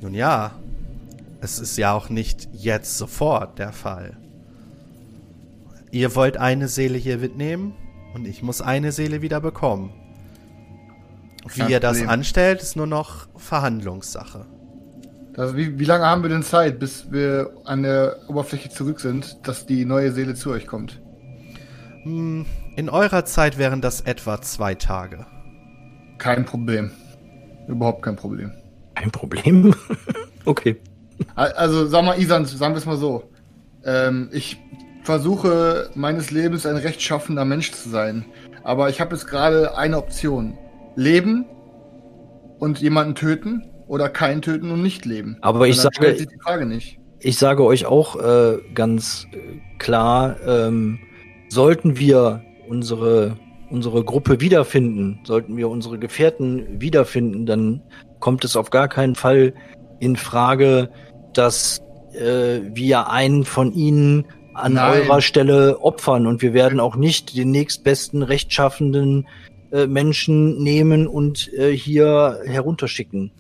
[0.02, 0.52] Nun ja,
[1.42, 4.18] es ist ja auch nicht jetzt sofort der Fall.
[5.92, 7.74] Ihr wollt eine Seele hier mitnehmen
[8.14, 9.94] und ich muss eine Seele wieder bekommen.
[11.54, 14.46] Wie ihr das anstellt, ist nur noch Verhandlungssache.
[15.38, 19.38] Also wie, wie lange haben wir denn Zeit, bis wir an der Oberfläche zurück sind,
[19.48, 21.00] dass die neue Seele zu euch kommt?
[22.04, 22.46] Hm,
[22.76, 25.26] in eurer Zeit wären das etwa zwei Tage.
[26.18, 26.92] Kein Problem.
[27.68, 28.52] Überhaupt kein Problem.
[28.96, 29.76] Kein Problem.
[30.46, 30.78] okay.
[31.36, 33.30] Al- Also sag mal, Isan, sagen wir es mal so.
[33.86, 34.58] Ähm, ich
[35.04, 38.26] versuche meines Lebens ein rechtschaffender Mensch zu sein.
[38.64, 40.58] Aber ich habe jetzt gerade eine Option.
[40.96, 41.46] Leben
[42.58, 45.38] und jemanden töten oder keinen töten und nicht leben.
[45.42, 47.00] Aber ich Und sage- die Frage nicht.
[47.20, 49.38] Ich sage euch auch äh, ganz äh,
[49.80, 51.00] klar, ähm,
[51.50, 53.38] sollten wir unsere,
[53.72, 57.82] unsere Gruppe wiederfinden, sollten wir unsere Gefährten wiederfinden, dann
[58.20, 59.54] kommt es auf gar keinen Fall
[60.00, 60.90] in Frage,
[61.34, 61.80] dass
[62.14, 65.02] äh, wir einen von ihnen an Nein.
[65.02, 69.28] eurer Stelle opfern und wir werden auch nicht den nächstbesten rechtschaffenden
[69.72, 73.32] äh, Menschen nehmen und äh, hier herunterschicken.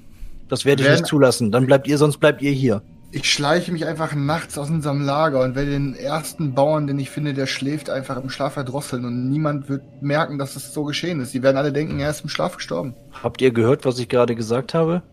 [0.49, 1.51] Das werde ich nicht zulassen.
[1.51, 2.81] Dann bleibt ihr, sonst bleibt ihr hier.
[3.11, 7.09] Ich schleiche mich einfach nachts aus unserem Lager und werde den ersten Bauern, den ich
[7.09, 11.21] finde, der schläft, einfach im Schlaf erdrosseln und niemand wird merken, dass es so geschehen
[11.21, 11.33] ist.
[11.33, 12.95] Die werden alle denken, er ist im Schlaf gestorben.
[13.23, 15.03] Habt ihr gehört, was ich gerade gesagt habe?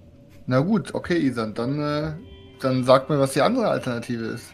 [0.46, 2.12] Na gut, okay, Isan, dann, äh,
[2.60, 4.52] dann sagt mir, was die andere Alternative ist.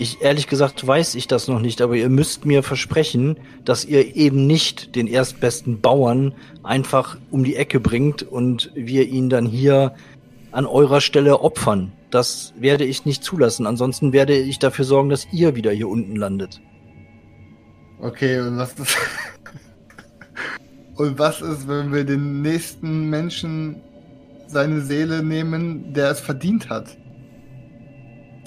[0.00, 4.14] Ich ehrlich gesagt weiß ich das noch nicht, aber ihr müsst mir versprechen, dass ihr
[4.14, 9.96] eben nicht den erstbesten Bauern einfach um die Ecke bringt und wir ihn dann hier
[10.52, 11.90] an eurer Stelle opfern.
[12.10, 13.66] Das werde ich nicht zulassen.
[13.66, 16.60] Ansonsten werde ich dafür sorgen, dass ihr wieder hier unten landet.
[18.00, 18.96] Okay, und was ist.
[20.94, 23.82] und was ist, wenn wir den nächsten Menschen
[24.46, 26.96] seine Seele nehmen, der es verdient hat?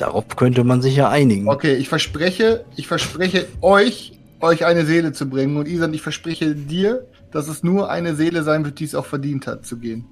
[0.02, 1.48] Darauf könnte man sich ja einigen.
[1.48, 5.58] Okay, ich verspreche, ich verspreche euch, euch eine Seele zu bringen.
[5.58, 9.06] Und Isan, ich verspreche dir, dass es nur eine Seele sein wird, die es auch
[9.06, 10.06] verdient hat, zu gehen.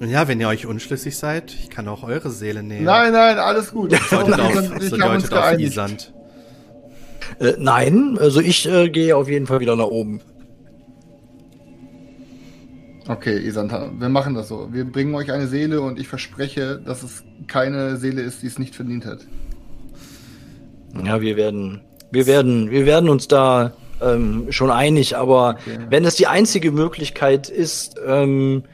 [0.00, 2.84] Nun ja, wenn ihr euch unschlüssig seid, ich kann auch eure Seele nehmen.
[2.84, 3.92] Nein, nein, alles gut.
[3.92, 5.58] So Isan deutet auf, ich so deutet auf.
[5.58, 6.12] Isand.
[7.40, 10.20] Äh, nein, also ich äh, gehe auf jeden Fall wieder nach oben.
[13.08, 14.68] Okay, Isan, wir machen das so.
[14.72, 18.58] Wir bringen euch eine Seele und ich verspreche, dass es keine Seele ist, die es
[18.58, 19.20] nicht verdient hat.
[21.04, 25.78] Ja, wir werden, wir werden, wir werden uns da ähm, schon einig, aber Okay.
[25.88, 28.64] wenn es die einzige Möglichkeit ist, ähm,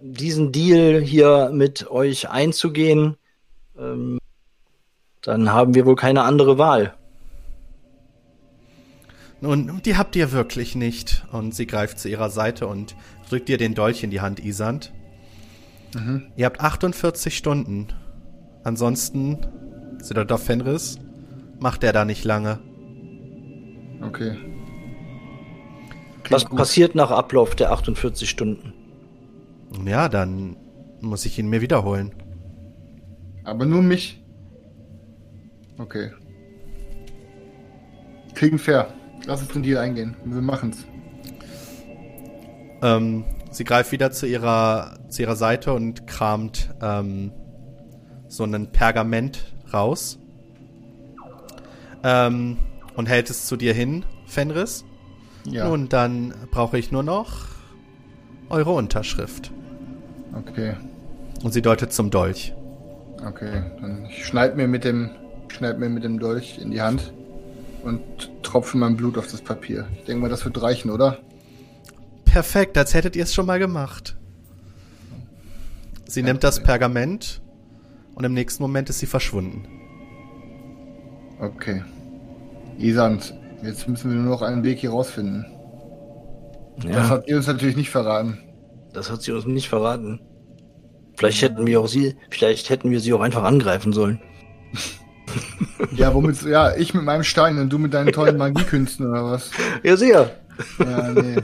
[0.00, 3.16] diesen Deal hier mit euch einzugehen,
[3.78, 4.18] ähm,
[5.22, 6.94] dann haben wir wohl keine andere Wahl.
[9.40, 11.24] Nun, die habt ihr wirklich nicht.
[11.30, 12.96] Und sie greift zu ihrer Seite und
[13.28, 14.92] drückt ihr den Dolch in die Hand, Isand.
[15.94, 16.32] Mhm.
[16.36, 17.88] Ihr habt 48 Stunden.
[18.64, 19.38] Ansonsten,
[20.02, 20.98] Siddardorf Fenris,
[21.60, 22.58] macht er da nicht lange.
[24.02, 24.36] Okay.
[26.22, 26.58] Klingt Was gut.
[26.58, 28.74] passiert nach Ablauf der 48 Stunden?
[29.84, 30.56] Ja, dann
[31.00, 32.14] muss ich ihn mir wiederholen.
[33.44, 34.22] Aber nur mich.
[35.78, 36.10] Okay.
[38.34, 38.92] Klingt fair.
[39.26, 40.16] Lass uns den Deal eingehen.
[40.24, 40.84] Wir machen's.
[42.82, 47.32] Ähm, sie greift wieder zu ihrer, zu ihrer Seite und kramt ähm,
[48.28, 50.18] so ein Pergament raus.
[52.04, 52.58] Ähm,
[52.94, 54.84] und hält es zu dir hin, Fenris.
[55.44, 55.68] Ja.
[55.68, 57.46] Nun, dann brauche ich nur noch
[58.50, 59.52] eure Unterschrift.
[60.34, 60.74] Okay.
[61.42, 62.54] Und sie deutet zum Dolch.
[63.26, 63.62] Okay.
[63.80, 65.10] Dann ich schneid mir mit dem
[65.48, 67.12] schneid mir mit dem Dolch in die Hand
[67.82, 68.02] und
[68.42, 69.86] tropfe mein Blut auf das Papier.
[69.96, 71.18] Ich denke mal, das wird reichen, oder?
[72.38, 74.16] Perfekt, als hättet ihr es schon mal gemacht.
[76.06, 76.62] Sie nimmt das.
[76.62, 77.42] Pergament
[78.14, 79.66] und im nächsten Moment ist sie verschwunden.
[81.40, 81.82] Okay.
[82.78, 85.46] Isand, jetzt müssen wir nur noch einen Weg hier rausfinden.
[86.76, 88.38] Das Ja, hat ihr uns natürlich nicht verraten.
[88.92, 90.20] das hat sie uns nicht verraten.
[91.16, 94.20] Vielleicht hätten wir auch sie, vielleicht hätten wir sie auch einfach angreifen sollen.
[95.96, 99.50] Ja, womit, ja, ich mit meinem Stein und du mit deinen tollen Magiekünsten oder was?
[99.82, 100.30] Ja, sehr.
[100.78, 101.36] Ja, nee.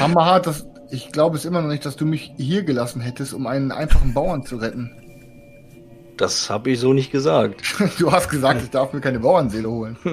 [0.00, 3.46] Hammerhart, das, ich glaube es immer noch nicht, dass du mich hier gelassen hättest, um
[3.46, 4.90] einen einfachen Bauern zu retten.
[6.16, 7.62] Das habe ich so nicht gesagt.
[7.98, 9.96] Du hast gesagt, ich darf mir keine Bauernseele holen.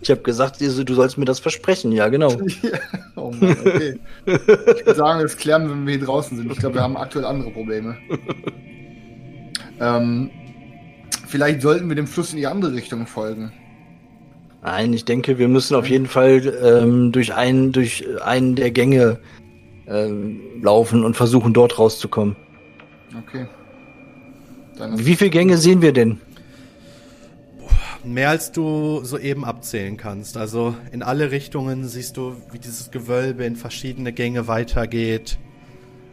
[0.00, 1.90] Ich habe gesagt, du sollst mir das versprechen.
[1.92, 2.30] Ja, genau.
[2.62, 2.78] Ja.
[3.16, 3.98] Oh Mann, okay.
[4.26, 6.52] Ich würde sagen, das klären wir, wenn wir hier draußen sind.
[6.52, 7.96] Ich glaube, wir haben aktuell andere Probleme.
[9.80, 10.30] Ähm,
[11.26, 13.52] vielleicht sollten wir dem Fluss in die andere Richtung folgen.
[14.62, 19.18] Nein, ich denke, wir müssen auf jeden Fall ähm, durch einen durch einen der Gänge
[19.86, 22.36] ähm, laufen und versuchen, dort rauszukommen.
[23.26, 23.46] Okay.
[24.76, 26.20] Dann Wie viele Gänge sehen wir denn?
[28.04, 30.36] Mehr als du soeben abzählen kannst.
[30.36, 35.38] Also in alle Richtungen siehst du, wie dieses Gewölbe in verschiedene Gänge weitergeht.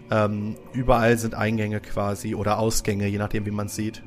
[0.10, 4.04] Ähm, überall sind Eingänge quasi oder Ausgänge, je nachdem, wie man sieht.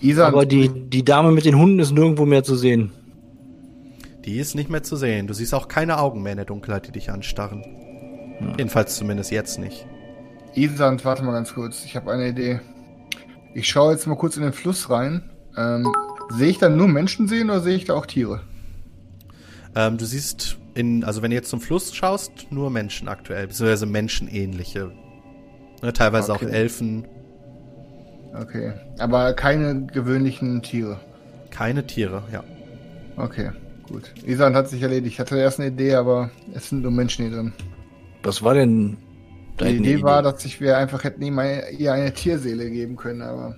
[0.00, 2.92] Isa, Aber die, die Dame mit den Hunden ist nirgendwo mehr zu sehen.
[4.24, 5.26] Die ist nicht mehr zu sehen.
[5.26, 7.62] Du siehst auch keine Augen mehr in der Dunkelheit, die dich anstarren.
[8.58, 9.86] Jedenfalls zumindest jetzt nicht.
[10.54, 11.84] Isand, warte mal ganz kurz.
[11.84, 12.60] Ich habe eine Idee.
[13.54, 15.30] Ich schaue jetzt mal kurz in den Fluss rein.
[15.56, 15.86] Ähm,
[16.30, 18.40] sehe ich da nur Menschen sehen oder sehe ich da auch Tiere?
[19.76, 23.86] Ähm, du siehst in, also wenn du jetzt zum Fluss schaust, nur Menschen aktuell, beziehungsweise
[23.86, 24.90] menschenähnliche.
[25.82, 26.46] Ne, teilweise Okay.
[26.46, 27.06] auch Elfen,
[28.36, 28.72] Okay.
[28.98, 30.98] Aber keine gewöhnlichen Tiere.
[31.50, 32.42] keine Tiere, ja.
[33.16, 33.50] Okay,
[33.88, 34.12] gut.
[34.26, 35.14] Isand hat sich erledigt.
[35.14, 37.52] Ich hatte erst eine Idee, aber es sind nur Menschen hier drin.
[38.22, 38.96] Was war denn
[39.60, 42.96] Die deine Idee, war, dass ich wir einfach hätten ihm eine, ihr eine Tierseele geben
[42.96, 43.56] können, aber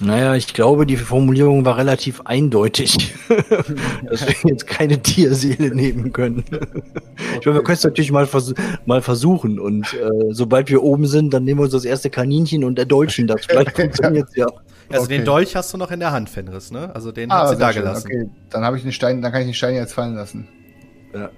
[0.00, 3.14] Naja, ich glaube, die Formulierung war relativ eindeutig,
[4.08, 6.44] dass wir jetzt keine Tierseele nehmen können.
[7.40, 8.54] Ich meine, wir können es natürlich mal, vers
[8.86, 12.64] mal versuchen und äh, sobald wir oben sind, dann nehmen wir uns das erste Kaninchen
[12.64, 13.46] und erdeutschen das.
[13.46, 14.46] Vielleicht funktioniert ja.
[14.90, 15.16] Also Okay.
[15.16, 16.94] den Dolch hast du noch in der Hand, Fenris, ne?
[16.94, 17.82] Also den ah, hat sie da schön.
[17.82, 18.06] gelassen.
[18.06, 20.48] Okay, dann habe ich den Stein, dann kann ich den Stein jetzt fallen lassen.
[21.14, 21.30] Ja.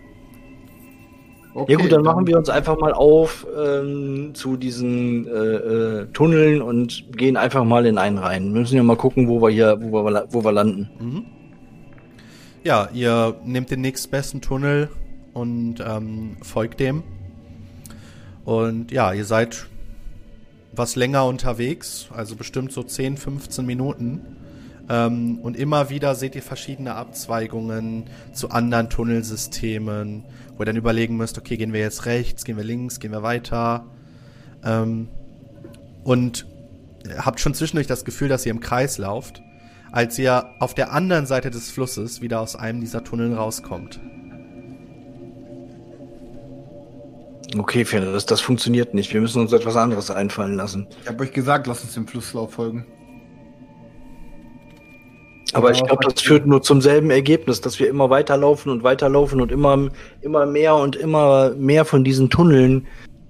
[1.55, 6.07] Okay, Ja gut, dann machen wir uns einfach mal auf ähm, zu diesen äh, äh,
[6.13, 8.53] Tunneln und gehen einfach mal in einen rein.
[8.53, 10.91] Wir müssen ja mal gucken, wo wir hier, wo wir, wo wir landen.
[11.01, 11.25] Mhm.
[12.63, 14.91] Ja, ihr nehmt den nächstbesten Tunnel
[15.33, 17.05] und ähm, folgt dem.
[18.45, 19.67] Und ja, ihr seid
[20.77, 24.21] was länger unterwegs, also bestimmt so 10, 15 Minuten.
[24.89, 30.25] Ähm, und immer wieder seht ihr verschiedene Abzweigungen zu anderen Tunnelsystemen,
[30.57, 33.23] wo ihr dann überlegen müsst, okay, gehen wir jetzt rechts, gehen wir links, gehen wir
[33.23, 33.87] weiter.
[34.65, 35.09] Ähm,
[36.05, 36.47] und
[37.19, 39.43] habt schon zwischendurch das Gefühl, dass ihr im Kreis lauft,
[39.93, 44.01] als ihr auf der anderen Seite des Flusses wieder aus einem dieser Tunnel rauskommt.
[47.57, 49.13] Okay, Fähre, das, das funktioniert nicht.
[49.13, 50.89] Wir müssen uns etwas anderes einfallen lassen.
[51.03, 52.87] Ich habe euch gesagt, lasst uns dem Flusslauf folgen.
[55.53, 59.41] Aber ich glaube, das führt nur zum selben Ergebnis, dass wir immer weiterlaufen und weiterlaufen
[59.41, 62.87] und immer, immer mehr und immer mehr von diesen Tunneln,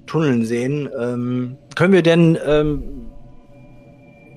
[0.07, 0.89] Tunneln sehen.
[0.99, 2.83] Ähm, können wir denn, ähm,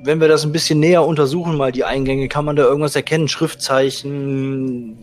[0.04, 3.28] wenn wir das ein bisschen näher untersuchen, mal die Eingänge, kann man da irgendwas erkennen?
[3.28, 4.98] Schriftzeichen,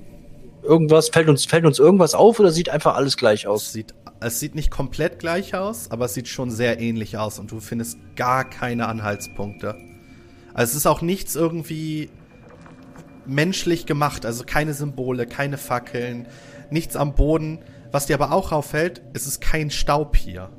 [0.63, 1.09] irgendwas?
[1.09, 3.73] Fällt uns, fällt uns irgendwas auf oder sieht einfach alles gleich aus?
[3.73, 7.51] sieht, es sieht nicht komplett gleich aus, aber es sieht schon sehr ähnlich aus und
[7.51, 9.77] du findest gar keine Anhaltspunkte.
[10.55, 12.09] Also es ist auch nichts irgendwie
[13.27, 16.27] menschlich gemacht, also keine Symbole, keine Fackeln,
[16.71, 17.59] nichts am Boden.
[17.93, 20.51] Was dir aber auch auffällt, es ist kein Staub hier.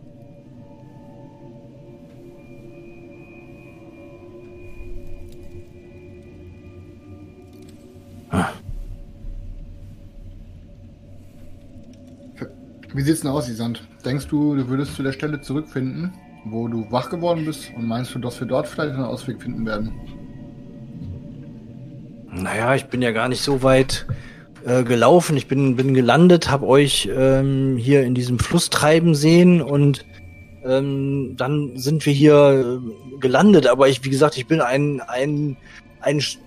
[12.94, 13.84] Wie sieht's denn aus, Isand?
[14.06, 16.14] Denkst du, du würdest zu der Stelle zurückfinden,
[16.46, 17.72] wo du wach geworden bist?
[17.76, 19.92] Und meinst du, dass wir dort vielleicht einen Ausweg finden werden?
[22.32, 24.06] Naja, ich bin ja gar nicht so weit
[24.66, 25.36] äh, gelaufen.
[25.38, 30.06] Ich bin, bin gelandet, habe euch ähm, hier in diesem Fluss treiben sehen und
[30.64, 33.68] ähm, dann sind wir hier äh, gelandet.
[33.68, 35.58] Aber ich, wie gesagt, ich bin einen, einen,
[36.02, 36.40] einen sch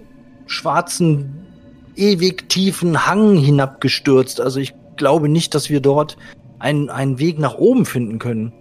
[0.47, 1.47] schwarzen,
[1.95, 4.41] ewig tiefen Hang hinabgestürzt.
[4.41, 6.17] Also ich glaube nicht, dass wir dort
[6.59, 8.53] einen, einen Weg nach oben finden können.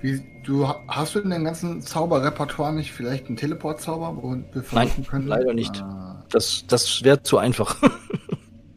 [0.00, 4.36] Wie, du hast du in deinem ganzen Zauberrepertoire nicht vielleicht einen Teleportzauber, wo wir
[4.72, 5.26] Nein, versuchen können?
[5.26, 5.82] leider nicht.
[5.82, 6.24] Ah.
[6.30, 7.76] Das, das wäre zu einfach.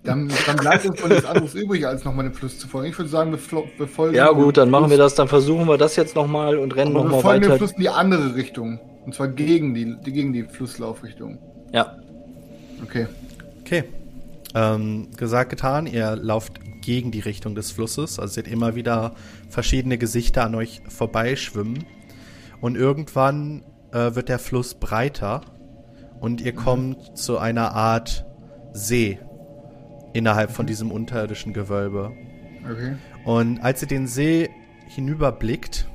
[0.04, 2.89] Dann, dann bleibt uns nichts anderes übrig, als nochmal dem Fluss zu folgen.
[2.89, 3.39] Ich würde sagen, wir,
[3.78, 4.14] wir folgen.
[4.14, 5.12] ja dem gut, dann machen wir Fluss.
[5.12, 7.58] das, dann versuchen wir das jetzt nochmal und rennen Aber wir nochmal folgen dem weiter.
[7.60, 8.82] Fluss in die andere Richtung.
[9.06, 11.39] Und zwar gegen die, die, gegen die Flusslaufrichtung.
[11.72, 11.96] Ja.
[12.84, 13.08] Okay.
[13.62, 13.86] Okay.
[14.56, 15.88] Ähm, gesagt, getan.
[15.88, 18.20] Ihr lauft gegen die Richtung des Flusses.
[18.20, 19.16] Also seht immer wieder
[19.49, 21.86] verschiedene Gesichter an euch vorbeischwimmen.
[22.62, 25.41] Und irgendwann äh, wird der Fluss breiter
[26.20, 28.26] und ihr kommt zu einer Art
[28.72, 29.20] See
[30.14, 32.14] innerhalb von diesem unterirdischen Gewölbe.
[32.64, 32.95] Okay.
[33.26, 34.49] Und als ihr den See
[34.88, 35.88] hinüberblickt,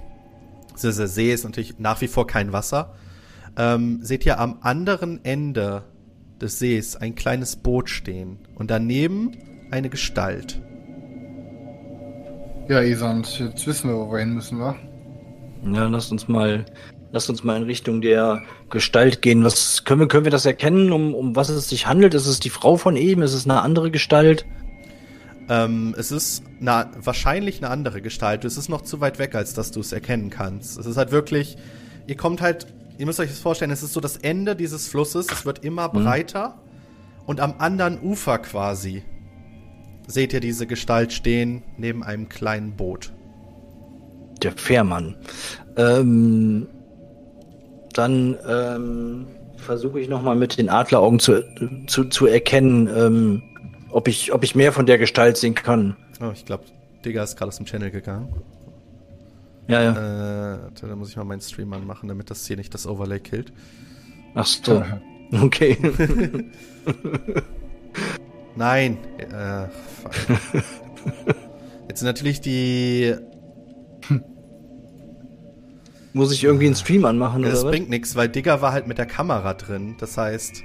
[0.74, 2.94] also der See ist natürlich nach wie vor kein Wasser,
[3.56, 5.84] ähm, seht ihr am anderen Ende
[6.41, 9.32] des Sees ein kleines Boot stehen und daneben
[9.70, 10.61] eine Gestalt.
[12.68, 14.76] Ja, Isand, jetzt wissen wir, wo wir hin müssen, wa?
[15.72, 16.66] Ja, lasst uns mal,
[17.12, 19.43] lasst uns mal in Richtung der Gestalt gehen.
[19.43, 22.14] Was können wir, können wir das erkennen, um, um was es sich handelt?
[22.14, 23.22] Ist es die Frau von eben?
[23.22, 24.45] Ist es eine andere Gestalt?
[25.49, 28.45] Ähm, es ist na, wahrscheinlich eine andere Gestalt.
[28.45, 30.78] Es ist noch zu weit weg, als dass du es erkennen kannst.
[30.78, 31.57] Es ist halt wirklich,
[32.07, 32.66] ihr kommt halt,
[32.99, 35.88] ihr müsst euch das vorstellen, es ist so das Ende dieses Flusses, es wird immer
[35.88, 36.61] breiter
[37.26, 39.03] und am anderen Ufer quasi
[40.07, 43.12] seht ihr diese Gestalt stehen neben einem kleinen Boot.
[44.42, 45.16] Der Fährmann.
[45.76, 46.66] Ähm,
[47.92, 49.26] dann ähm,
[49.57, 51.44] versuche ich nochmal mit den Adleraugen zu,
[51.86, 53.42] zu, zu erkennen, ähm,
[53.90, 55.96] ob, ich, ob ich mehr von der Gestalt sehen kann.
[56.20, 56.64] Oh, ich glaube,
[57.05, 58.32] Digga ist gerade aus dem Channel gegangen.
[59.68, 60.62] Ja, Äh, ja.
[60.62, 63.52] warte, da muss ich mal meinen Stream anmachen, damit das hier nicht das Overlay killt.
[64.34, 64.82] Ach so.
[65.32, 65.76] Okay.
[68.56, 68.98] Nein.
[69.18, 70.62] Äh, fuck.
[71.88, 73.14] Jetzt sind natürlich die.
[76.14, 77.70] Muss ich irgendwie einen Stream anmachen Das oder was?
[77.70, 79.96] bringt nichts, weil Digger war halt mit der Kamera drin.
[79.98, 80.62] Das heißt,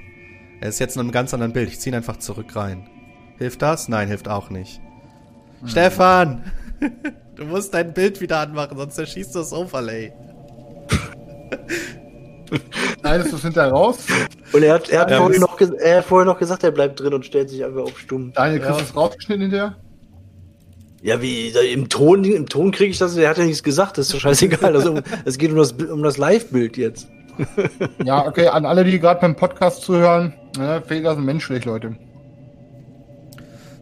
[0.60, 1.68] er ist jetzt in einem ganz anderen Bild.
[1.68, 2.88] Ich ziehe ihn einfach zurück rein.
[3.38, 3.88] Hilft das?
[3.88, 4.80] Nein, hilft auch nicht.
[5.66, 6.44] Stefan!
[7.36, 10.12] Du musst dein Bild wieder anmachen, sonst erschießt du das Overlay.
[13.02, 14.06] Nein, ist das hinterher raus?
[14.52, 17.00] Und er hat, er, hat Ja, vorhin noch er hat vorhin noch gesagt, er bleibt
[17.00, 18.32] drin und stellt sich einfach auf stumm.
[18.34, 18.76] Daniel, kriegst Ja.
[18.78, 19.76] du das rausgeschnitten hinterher?
[21.02, 24.06] Ja, wie im Ton, im Ton kriege ich das, er hat ja nichts gesagt, das
[24.06, 24.74] ist doch scheißegal.
[24.74, 27.08] Also, es geht um das, um das Live-Bild jetzt.
[28.04, 31.96] Ja, okay, an alle, die gerade beim Podcast zuhören, ne, Fehler sind menschlich, Leute.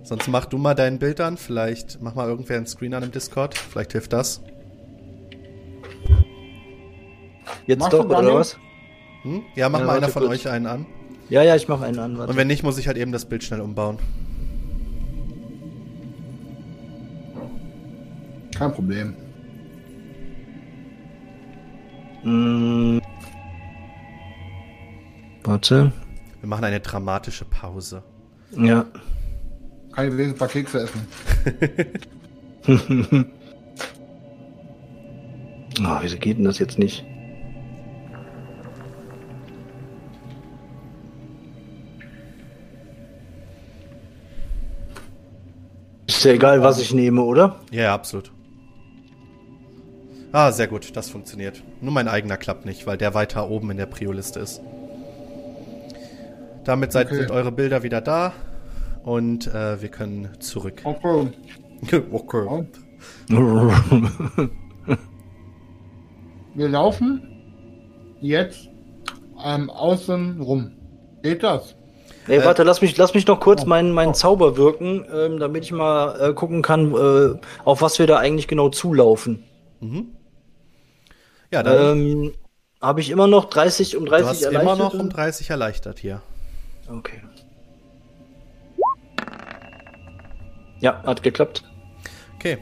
[0.05, 1.37] Sonst mach du mal dein Bild an.
[1.37, 3.57] Vielleicht mach mal irgendwer einen Screen an im Discord.
[3.57, 4.43] Vielleicht hilft das.
[7.67, 8.57] Jetzt Machst doch, oder was?
[9.23, 9.43] Hm?
[9.55, 10.33] Ja, mach Ja, mal einer von kurz.
[10.35, 10.87] euch einen an.
[11.29, 12.19] Ja, ja, ich mache einen an.
[12.19, 12.31] Warte.
[12.33, 13.99] Und wenn nicht, muss ich halt eben das Bild schnell umbauen.
[18.57, 19.15] Kein Problem.
[22.25, 22.99] Mm.
[25.45, 25.93] Warte.
[26.41, 28.03] Wir machen eine dramatische Pause.
[28.57, 28.85] Ja.
[29.93, 31.07] Kann ich wenigstens ein paar Kekse essen.
[35.81, 37.05] Oh, wieso geht denn das jetzt nicht?
[46.07, 47.61] Ist ja egal, was ich nehme, oder?
[47.71, 48.33] Ja, ja, absolut.
[50.31, 51.63] Ah, sehr gut, das funktioniert.
[51.83, 54.63] Nur mein eigener klappt nicht, weil der weiter oben in der Prio-Liste ist.
[56.65, 57.17] Damit seid, Okay.
[57.17, 58.33] sind eure Bilder wieder da
[59.05, 60.81] und äh, wir können zurück.
[60.85, 61.33] Okay.
[62.13, 62.67] okay.
[66.55, 67.23] Wir laufen
[68.21, 68.69] jetzt
[69.43, 70.73] ähm, außen rum.
[71.23, 71.77] Geht das?
[72.29, 75.65] Ey, Äh, warte, lass mich, lass mich noch kurz meinen, meinen Zauber wirken, ähm, damit
[75.65, 77.35] ich mal äh, gucken kann, äh,
[77.65, 79.45] auf was wir da eigentlich genau zulaufen.
[81.51, 82.35] Ja, dann Ähm,
[82.81, 84.63] Habe ich immer noch 30 um 30 du hast erleichtert?
[84.63, 86.23] immer noch um 30 erleichtert hier.
[86.87, 87.23] Okay.
[90.83, 91.65] Ja, hat geklappt.
[92.35, 92.59] Okay.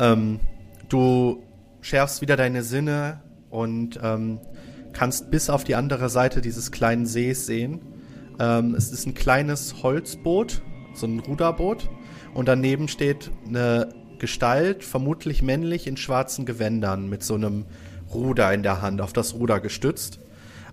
[0.00, 0.40] Ähm,
[0.88, 1.42] du
[1.80, 4.40] schärfst wieder deine Sinne und ähm,
[4.92, 7.80] kannst bis auf die andere Seite dieses kleinen Sees sehen.
[8.40, 10.62] Ähm, es ist ein kleines Holzboot,
[10.94, 11.88] so ein Ruderboot.
[12.34, 17.66] Und daneben steht eine Gestalt, vermutlich männlich in schwarzen Gewändern, mit so einem
[18.12, 20.18] Ruder in der Hand, auf das Ruder gestützt.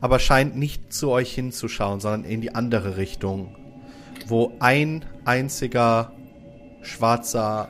[0.02, 3.56] Aber scheint nicht zu euch hinzuschauen, sondern in die andere Richtung,
[4.28, 6.12] wo ein einziger
[6.84, 7.70] schwarzer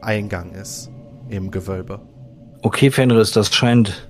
[0.00, 0.90] Eingang ist
[1.28, 2.00] im Gewölbe.
[2.62, 4.08] Okay, Fenris, das scheint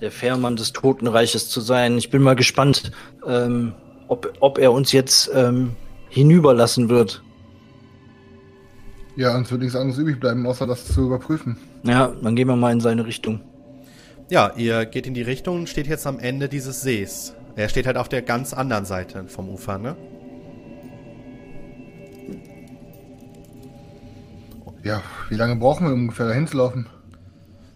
[0.00, 1.96] der Fährmann des Totenreiches zu sein.
[1.96, 2.90] Ich bin mal gespannt,
[3.26, 3.74] ähm,
[4.08, 5.76] ob, ob er uns jetzt ähm,
[6.08, 7.22] hinüberlassen wird.
[9.16, 11.56] Ja, uns wird nichts anderes übrig bleiben, außer das zu überprüfen.
[11.84, 13.40] Ja, dann gehen wir mal in seine Richtung.
[14.28, 17.34] Ja, ihr geht in die Richtung und steht jetzt am Ende dieses Sees.
[17.56, 19.96] Er steht halt auf der ganz anderen Seite vom Ufer, ne?
[24.84, 26.86] Ja, wie lange brauchen wir ungefähr dahin zu laufen?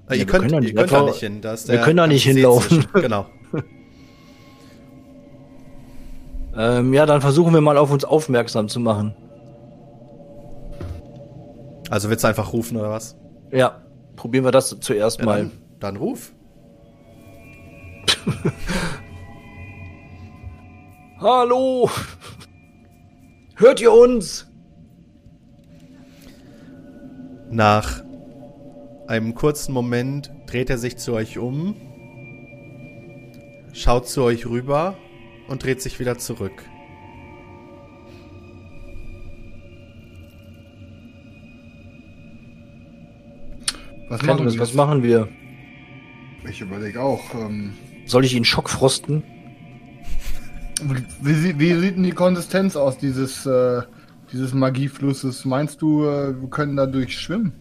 [0.08, 1.40] Äh, ihr wir könnt, können da ihr nicht- könnt da wir- nicht hin.
[1.40, 2.84] Da ist wir können da nicht hinlaufen.
[2.94, 3.26] Genau.
[6.56, 9.14] Ähm, ja, dann versuchen wir mal auf uns aufmerksam zu machen.
[11.88, 13.16] Also willst du einfach rufen oder was?
[13.52, 13.80] Ja,
[14.16, 15.38] probieren wir das zuerst Ja, mal.
[15.38, 16.32] dann, dann ruf.
[21.20, 21.88] Hallo!
[23.54, 24.50] Hört ihr uns?
[27.50, 28.02] Nach
[29.06, 31.74] einem kurzen Moment dreht er sich zu euch um,
[33.72, 34.96] schaut zu euch rüber
[35.48, 36.64] und dreht sich wieder zurück.
[44.08, 44.58] Was machen wir?
[44.60, 45.28] was machen wir?
[46.48, 47.34] Ich überlege auch.
[47.34, 47.72] Ähm,
[48.06, 49.22] Soll ich ihn schockfrosten?
[51.20, 53.82] wie, sie- wie sieht denn die Konsistenz aus dieses, äh,
[54.32, 55.44] dieses Magieflusses?
[55.44, 57.52] Meinst du, äh, wir können dadurch schwimmen?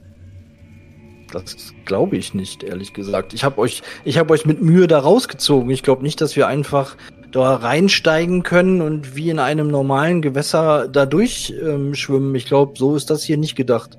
[1.31, 3.33] Das glaube ich nicht, ehrlich gesagt.
[3.33, 5.69] Ich habe euch, ich habe euch mit Mühe da rausgezogen.
[5.69, 6.95] Ich glaube nicht, dass wir einfach
[7.31, 12.33] da reinsteigen können und wie in einem normalen Gewässer da durch ähm, schwimmen.
[12.35, 13.97] Ich glaube, so ist das hier nicht gedacht.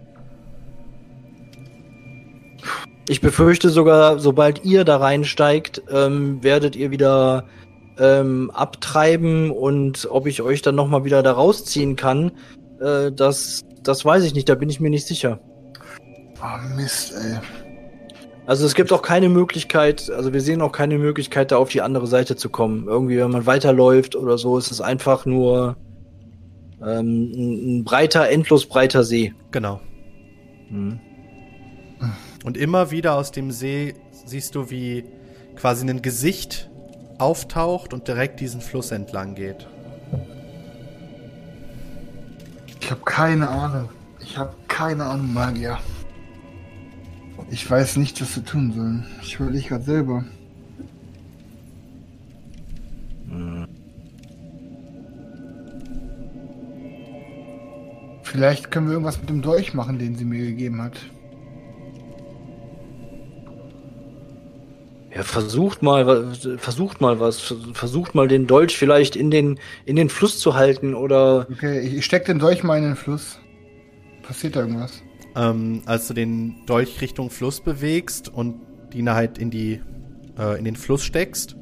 [3.09, 7.45] Ich befürchte sogar, sobald ihr da reinsteigt, ähm, werdet ihr wieder
[7.99, 12.33] ähm, abtreiben und ob ich euch dann noch mal wieder da rausziehen kann,
[12.81, 14.49] äh, das, das weiß ich nicht.
[14.49, 15.41] Da bin ich mir nicht sicher.
[16.41, 17.39] Oh, Mist, ey.
[18.47, 21.83] Also es gibt auch keine Möglichkeit, also wir sehen auch keine Möglichkeit, da auf die
[21.83, 22.87] andere Seite zu kommen.
[22.87, 25.76] Irgendwie, wenn man weiterläuft oder so, ist es einfach nur
[26.81, 29.35] ähm, ein, ein breiter, endlos breiter See.
[29.51, 29.81] Genau.
[30.70, 30.99] Hm.
[32.45, 35.05] Und immer wieder aus dem See siehst du, wie
[35.57, 36.70] quasi ein Gesicht
[37.18, 39.66] auftaucht und direkt diesen Fluss entlang geht.
[42.81, 43.89] Ich habe keine Ahnung.
[44.20, 45.79] Ich habe keine Ahnung, Magier.
[47.51, 49.07] Ich weiß nicht, was wir tun sollen.
[49.22, 50.24] Ich überlege gerade selber.
[58.22, 60.99] Vielleicht können wir irgendwas mit dem Dolch machen, den sie mir gegeben hat.
[65.19, 70.11] Ja, versucht mal, versucht mal was, versucht mal den Dolch vielleicht in den in den
[70.11, 73.41] Fluss zu halten oder Okay, ich, ich steck den Dolch mal in den Fluss.
[74.23, 75.03] Passiert da irgendwas?
[75.35, 78.61] Ähm, als du den Dolch Richtung Fluss bewegst und
[78.95, 79.81] ihn halt in die
[80.39, 81.57] äh, in den Fluss steckst,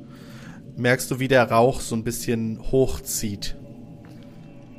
[0.77, 3.57] merkst du, wie der Rauch so ein bisschen hochzieht.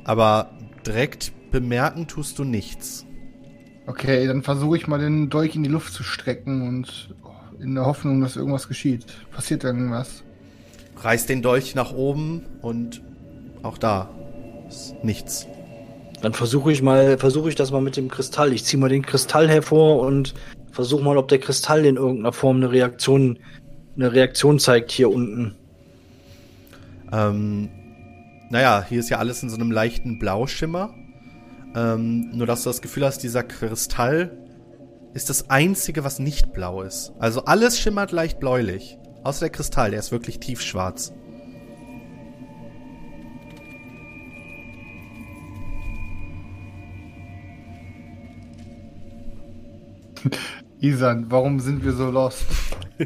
[0.04, 0.56] Aber
[0.86, 3.04] direkt bemerken tust du nichts.
[3.88, 7.12] Okay, dann versuche ich mal den Dolch in die Luft zu strecken und
[7.60, 9.06] in der Hoffnung, dass irgendwas geschieht.
[9.32, 10.22] Passiert irgendwas?
[10.96, 13.02] Reißt den Dolch nach oben und
[13.62, 14.08] auch da
[14.68, 15.46] ist nichts.
[16.22, 18.52] dann versuche ich mal, versuche ich das mal mit dem Kristall.
[18.52, 20.34] Ich ziehe mal den Kristall hervor und
[20.72, 23.38] versuche mal, ob der Kristall in irgendeiner Form eine Reaktion,
[23.96, 25.54] eine Reaktion zeigt hier unten.
[27.12, 27.68] Ähm,
[28.50, 30.94] naja, hier ist ja alles in so einem leichten Blauschimmer.
[31.74, 34.36] Ähm, nur dass du das Gefühl hast, dieser Kristall
[35.18, 37.12] ist das einzige, was nicht blau ist.
[37.18, 38.96] Also alles schimmert leicht bläulich.
[39.24, 41.12] Außer der Kristall, der ist wirklich tiefschwarz.
[50.78, 52.44] Isan, warum sind wir so lost?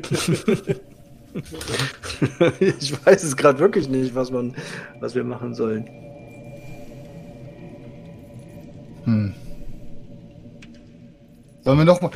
[2.61, 4.55] ich weiß es gerade wirklich nicht, was man,
[5.01, 5.89] was wir machen sollen.
[9.05, 9.33] Hm.
[11.63, 12.11] Sollen wir noch mal...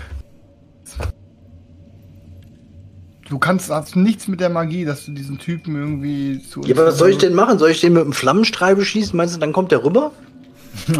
[3.28, 6.86] Du kannst hast nichts mit der Magie, dass du diesen Typen irgendwie zu Ja, aber
[6.86, 7.58] was soll ich denn machen?
[7.58, 9.16] Soll ich den mit einem Flammenstrahl beschießen?
[9.16, 10.12] Meinst du, dann kommt der rüber?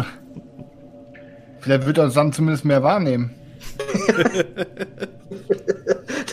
[1.61, 3.31] Vielleicht wird er uns dann zumindest mehr wahrnehmen.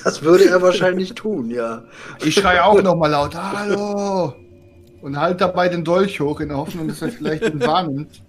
[0.05, 1.83] Das würde er wahrscheinlich tun, ja.
[2.23, 4.35] Ich schreie auch noch mal laut, hallo!
[5.01, 8.23] Und halt dabei den Dolch hoch, in der Hoffnung, dass er vielleicht ihn wahrnimmt.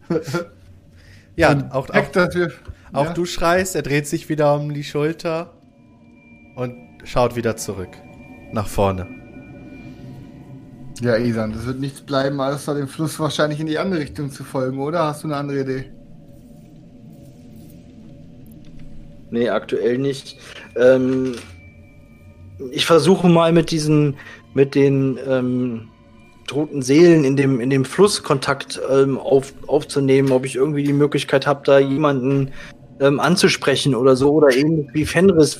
[1.36, 2.52] Ja, Und auch, auch, dass wir,
[2.96, 3.14] auch ja.
[3.14, 5.52] du schreist, er dreht sich wieder um die Schulter
[6.56, 7.90] und schaut wieder zurück.
[8.52, 9.08] Nach vorne.
[11.02, 14.44] Ja, Isan, das wird nichts bleiben, außer dem Fluss wahrscheinlich in die andere Richtung zu
[14.44, 15.04] folgen, oder?
[15.04, 15.92] Hast du eine andere Idee?
[19.30, 20.38] Nee, aktuell nicht.
[20.78, 21.36] Ähm,
[22.72, 24.16] ich versuche mal mit diesen,
[24.54, 25.90] mit den ähm,
[26.48, 30.94] toten Seelen in dem, in dem Fluss Kontakt ähm, auf, aufzunehmen, ob ich irgendwie die
[30.94, 32.52] Möglichkeit habe, da jemanden
[33.00, 35.60] ähm, anzusprechen oder so oder irgendwie Fenris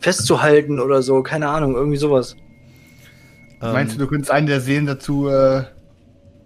[0.00, 2.36] festzuhalten oder so, keine Ahnung, irgendwie sowas.
[3.62, 5.64] Ähm, Meinst du, du könntest einen der Seelen dazu äh,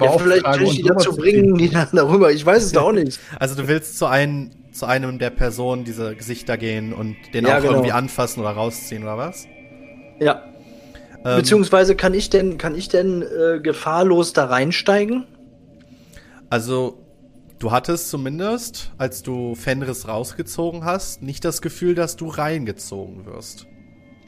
[0.03, 2.33] Ja, vielleicht kann ich die dazu zu bringen, die dann darüber.
[2.33, 3.21] Ich weiß es da auch nicht.
[3.39, 7.59] Also du willst zu einem, zu einem der Personen dieser Gesichter gehen und den Ja,
[7.59, 7.75] auch genau.
[7.75, 9.47] irgendwie anfassen oder rausziehen oder was?
[10.19, 10.43] Ja.
[11.25, 15.25] Ähm, Beziehungsweise kann ich denn, kann ich denn äh, gefahrlos da reinsteigen?
[16.51, 16.99] Also,
[17.59, 23.67] du hattest zumindest, als du Fenris rausgezogen hast, nicht das Gefühl, dass du reingezogen wirst.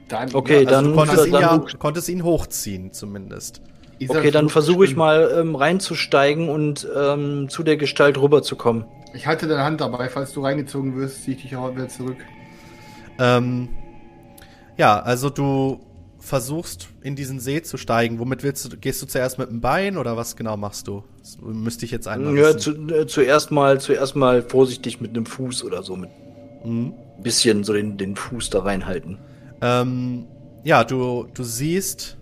[0.08, 3.60] Dann, Okay, ja, dann- Du konntest, dann- ihn ja, dann- konntest ihn hochziehen, zumindest.
[4.08, 8.84] Okay, dann versuche ich mal ähm, reinzusteigen und ähm, zu der Gestalt rüberzukommen.
[9.14, 12.18] Ich halte deine Hand dabei, falls du reingezogen wirst, ziehe ich dich auch wieder zurück.
[13.18, 13.68] Ähm,
[14.76, 15.80] ja, also du
[16.26, 18.18] versuchst in diesen See zu steigen.
[18.18, 18.76] Womit willst du?
[18.76, 21.04] Gehst du zuerst mit dem Bein oder was genau machst du?
[21.20, 25.24] Das müsste ich jetzt einmal Ja, zu, äh, zuerst mal, zuerst mal vorsichtig mit einem
[25.24, 26.10] Fuß oder so, mit
[26.64, 26.94] Mhm.
[27.16, 29.18] ein bisschen so den, den Fuß da reinhalten.
[29.62, 30.26] Ähm,
[30.64, 32.16] ja, du, du siehst,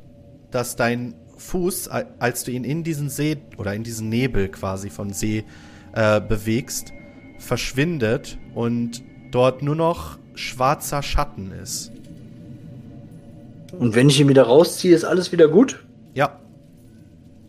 [0.50, 5.14] dass dein Fuß, als du ihn in diesen See oder in diesen Nebel quasi von
[5.14, 5.44] See
[5.94, 6.92] äh, bewegst,
[7.38, 11.90] verschwindet und dort nur noch schwarzer Schatten ist.
[13.78, 15.84] Und wenn ich ihn wieder rausziehe, ist alles wieder gut?
[16.14, 16.38] Ja,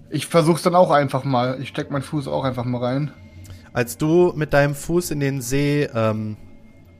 [0.10, 1.60] Ich versuch's dann auch einfach mal.
[1.62, 3.12] Ich steck meinen Fuß auch einfach mal rein.
[3.74, 6.38] als du mit deinem Fuß in den See ähm,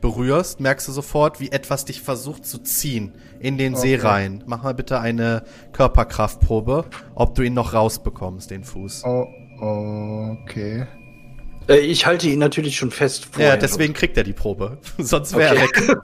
[0.02, 4.06] berührst, merkst du sofort, wie etwas dich versucht zu ziehen in den See Okay.
[4.08, 4.44] rein.
[4.46, 9.04] Mach mal bitte eine Körperkraftprobe, ob du ihn noch rausbekommst, den Fuß.
[9.06, 9.26] Oh,
[10.44, 10.86] okay.
[11.68, 13.28] Äh, ich halte ihn natürlich schon fest.
[13.38, 14.78] Ja, deswegen kriegt er die Probe.
[14.98, 15.88] Sonst wäre er Okay.
[15.88, 15.98] weg.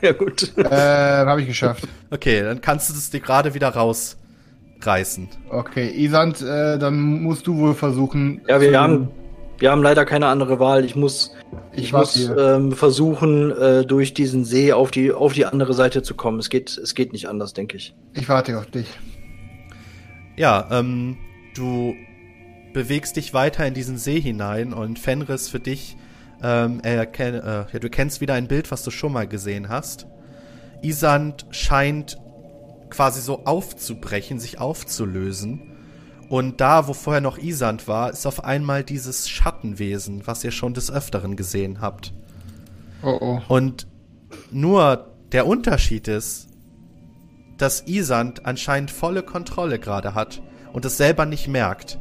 [0.02, 0.52] ja, gut.
[0.56, 1.86] äh, habe ich geschafft.
[2.10, 5.28] Okay, dann kannst du es dir gerade wieder rausreißen.
[5.50, 8.40] Okay, Isand, äh, dann musst du wohl versuchen.
[8.48, 9.08] Ja, wir haben,
[9.58, 10.84] wir haben leider keine andere Wahl.
[10.84, 11.32] Ich muss,
[11.72, 16.02] ich, Ich muss ähm, versuchen, äh, durch diesen See auf die, auf die andere Seite
[16.02, 16.38] zu kommen.
[16.38, 17.94] Es geht, es geht nicht anders, denke ich.
[18.14, 18.86] Ich warte auf dich.
[20.36, 21.16] Ja, ähm,
[21.54, 21.94] du
[22.74, 25.96] bewegst dich weiter in diesen See hinein und Fenris für dich,
[26.42, 30.06] ähm, erken, äh, ja, du kennst wieder ein Bild, was du schon mal gesehen hast.
[30.82, 32.18] Isand scheint
[32.90, 35.70] quasi so aufzubrechen, sich aufzulösen.
[36.28, 40.74] Und da, wo vorher noch Isand war, ist auf einmal dieses Schattenwesen, was ihr schon
[40.74, 42.12] des Öfteren gesehen habt.
[43.02, 43.40] Oh oh.
[43.48, 43.86] Und
[44.50, 46.48] nur der Unterschied ist,
[47.56, 51.98] dass Isand anscheinend volle Kontrolle gerade hat und es selber nicht merkt,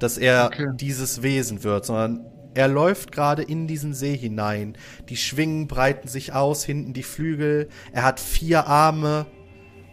[0.00, 0.66] dass er Okay.
[0.74, 2.24] dieses Wesen wird, sondern
[2.54, 4.76] er läuft gerade in diesen See hinein.
[5.08, 7.68] Die Schwingen breiten sich aus, hinten die Flügel.
[7.92, 9.26] Er hat vier Arme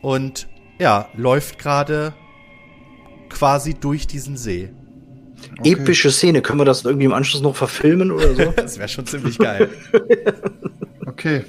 [0.01, 0.47] und
[0.79, 2.13] ja, läuft gerade
[3.29, 4.69] quasi durch diesen See.
[5.59, 5.73] Okay.
[5.73, 6.41] Epische Szene.
[6.41, 8.51] Können wir das irgendwie im Anschluss noch verfilmen oder so?
[8.55, 9.69] Das wäre schon ziemlich geil.
[11.07, 11.45] Okay.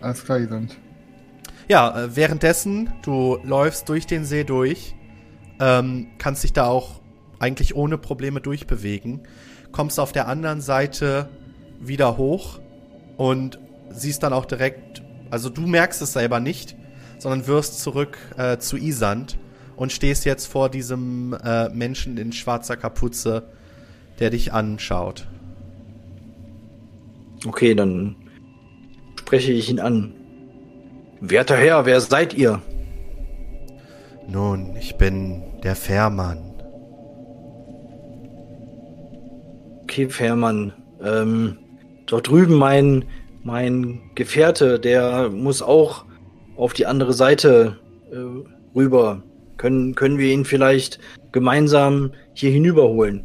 [0.00, 0.78] Alles klar, Isand.
[1.68, 4.94] Ja, äh, währenddessen, du läufst durch den See durch,
[5.60, 6.99] ähm, kannst dich da auch
[7.40, 9.22] eigentlich ohne Probleme durchbewegen,
[9.72, 11.28] kommst auf der anderen Seite
[11.80, 12.60] wieder hoch
[13.16, 13.58] und
[13.90, 16.76] siehst dann auch direkt, also du merkst es selber nicht,
[17.18, 19.38] sondern wirst zurück äh, zu Isand
[19.76, 23.44] und stehst jetzt vor diesem äh, Menschen in schwarzer Kapuze,
[24.18, 25.26] der dich anschaut.
[27.46, 28.16] Okay, dann
[29.18, 30.12] spreche ich ihn an.
[31.20, 32.60] Werter Herr, wer seid ihr?
[34.28, 36.49] Nun, ich bin der Fährmann.
[39.90, 40.72] Okay, Fährmann.
[41.02, 41.58] Ähm,
[42.06, 43.06] dort drüben mein,
[43.42, 46.04] mein Gefährte, der muss auch
[46.56, 47.80] auf die andere Seite
[48.12, 49.24] äh, rüber.
[49.56, 51.00] Können, können wir ihn vielleicht
[51.32, 53.24] gemeinsam hier hinüberholen?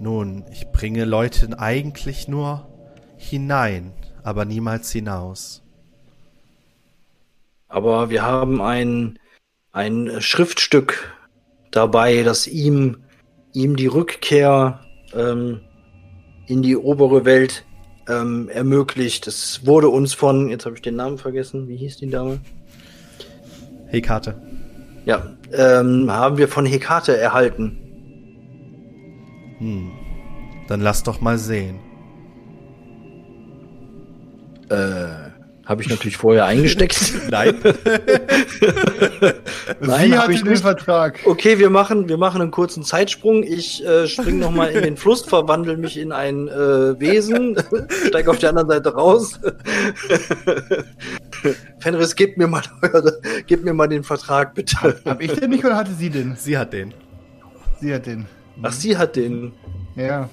[0.00, 2.68] Nun, ich bringe Leute eigentlich nur
[3.16, 3.92] hinein,
[4.24, 5.62] aber niemals hinaus.
[7.68, 9.20] Aber wir haben ein,
[9.70, 11.16] ein Schriftstück
[11.70, 13.04] dabei, das ihm,
[13.52, 14.80] ihm die Rückkehr
[15.14, 15.60] ähm,
[16.46, 17.64] in die obere Welt
[18.08, 19.26] ähm, ermöglicht.
[19.26, 22.40] Es wurde uns von, jetzt habe ich den Namen vergessen, wie hieß die Dame?
[23.88, 24.40] Hekate.
[25.04, 27.78] Ja, ähm, haben wir von Hekate erhalten.
[29.58, 29.90] Hm.
[30.68, 31.78] Dann lass doch mal sehen.
[34.68, 35.21] Äh,
[35.64, 37.14] habe ich natürlich vorher eingesteckt.
[37.30, 37.54] Nein.
[39.80, 40.62] Nein, Sie hatte ich den nicht.
[40.62, 41.20] Vertrag.
[41.24, 43.44] Okay, wir machen, wir machen einen kurzen Zeitsprung.
[43.44, 47.56] Ich äh, spring noch mal in den Fluss, verwandle mich in ein äh, Wesen,
[48.08, 49.38] steige auf der anderen Seite raus.
[51.78, 55.00] Fenris, gib mir mal, eure, gib mir mal den Vertrag, bitte.
[55.04, 56.34] Hab ich den nicht oder hatte sie den?
[56.36, 56.92] Sie hat den.
[57.80, 58.26] Sie hat den.
[58.62, 59.52] Ach, sie hat den.
[59.94, 60.28] Ja.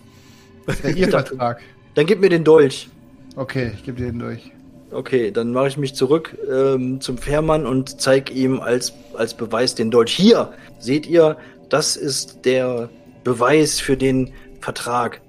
[0.66, 1.62] Das ist ja ihr Vertrag.
[1.94, 2.90] Dann gib mir den Dolch.
[3.36, 4.52] Okay, ich gebe dir den durch.
[4.92, 9.76] Okay, dann mache ich mich zurück ähm, zum Fährmann und zeige ihm als, als Beweis
[9.76, 10.12] den Dolch.
[10.14, 11.38] Hier, seht ihr,
[11.70, 12.90] das ist der
[13.24, 15.22] Beweis für den Vertrag,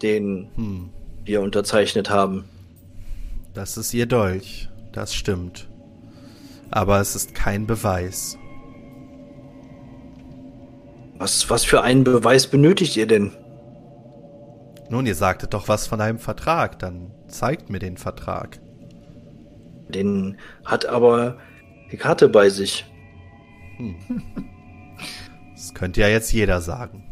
[0.00, 0.90] den Hm.
[1.24, 2.44] wir unterzeichnet haben.
[3.52, 4.68] Das ist ihr Dolch.
[4.92, 5.68] Das stimmt.
[6.70, 8.38] Aber es ist kein Beweis.
[11.18, 13.32] Was, was für einen Beweis benötigt ihr denn?
[14.88, 16.78] Nun, ihr sagtet doch was von einem Vertrag.
[16.78, 18.60] Dann zeigt mir den Vertrag.
[19.88, 21.36] Den hat aber
[21.92, 22.84] die Karte bei sich.
[25.54, 27.04] Das könnte ja jetzt jeder sagen.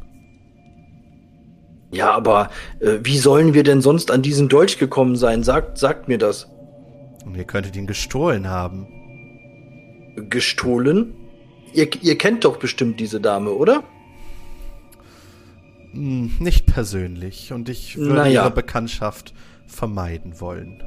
[1.91, 2.51] Ja, aber
[2.81, 5.43] äh, wie sollen wir denn sonst an diesen Dolch gekommen sein?
[5.43, 6.49] Sagt, sagt mir das.
[7.27, 8.87] Und ihr könntet ihn gestohlen haben.
[10.31, 11.14] Gestohlen?
[11.75, 13.83] Ihr, ihr kennt doch bestimmt diese Dame, oder?
[15.93, 17.53] Hm, nicht persönlich.
[17.53, 18.43] Und ich würde Naja.
[18.45, 19.35] ihre Bekanntschaft
[19.66, 20.83] vermeiden wollen.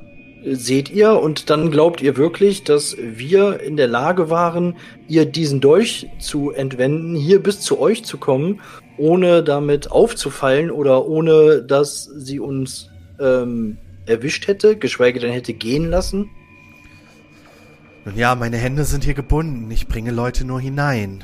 [0.48, 4.76] Seht ihr und dann glaubt ihr wirklich, dass wir in der Lage waren,
[5.08, 8.62] ihr diesen Dolch zu entwenden, hier bis zu euch zu kommen,
[9.00, 15.89] ohne damit aufzufallen oder ohne dass sie uns ähm, erwischt hätte, geschweige denn hätte gehen
[15.89, 16.30] lassen?
[18.06, 19.72] Nun ja, meine Hände sind hier gebunden.
[19.72, 21.24] Ich bringe Leute nur hinein.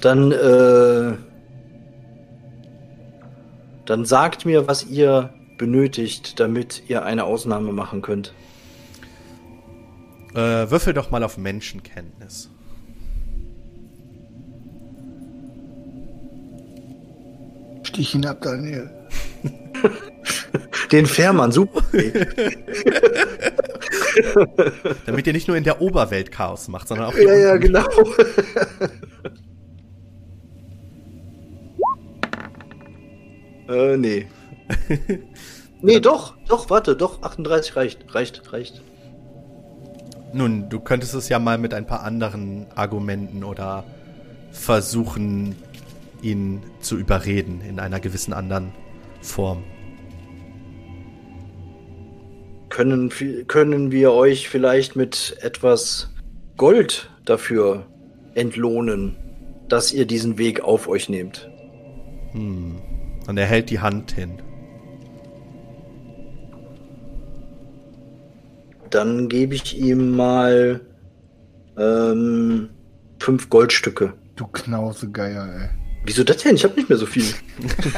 [0.00, 1.12] Dann, äh,
[3.84, 8.34] dann sagt mir, was ihr benötigt, damit ihr eine Ausnahme machen könnt.
[10.34, 12.50] Äh, würfel doch mal auf Menschenkenntnis.
[17.82, 18.90] Stich ihn ab, Daniel.
[20.92, 21.82] Den Fährmann, super.
[25.06, 27.86] Damit ihr nicht nur in der Oberwelt Chaos macht, sondern auch ja, ja, genau.
[33.68, 34.26] äh, nee.
[35.86, 38.82] Nee, doch, doch, warte, doch, 38 reicht, reicht, reicht.
[40.32, 43.84] Nun, du könntest es ja mal mit ein paar anderen Argumenten oder
[44.50, 45.54] versuchen,
[46.22, 48.72] ihn zu überreden in einer gewissen anderen
[49.20, 49.64] Form.
[52.68, 53.10] Können,
[53.46, 56.10] können wir euch vielleicht mit etwas
[56.56, 57.86] Gold dafür
[58.34, 59.16] entlohnen,
[59.68, 61.48] dass ihr diesen Weg auf euch nehmt?
[62.34, 64.42] Und er hält die Hand hin.
[68.90, 70.80] Dann gebe ich ihm mal
[71.76, 72.70] ähm,
[73.18, 74.14] fünf Goldstücke.
[74.36, 75.68] Du Knausegeier, ey.
[76.04, 76.54] Wieso das denn?
[76.54, 77.24] Ich habe nicht mehr so viel.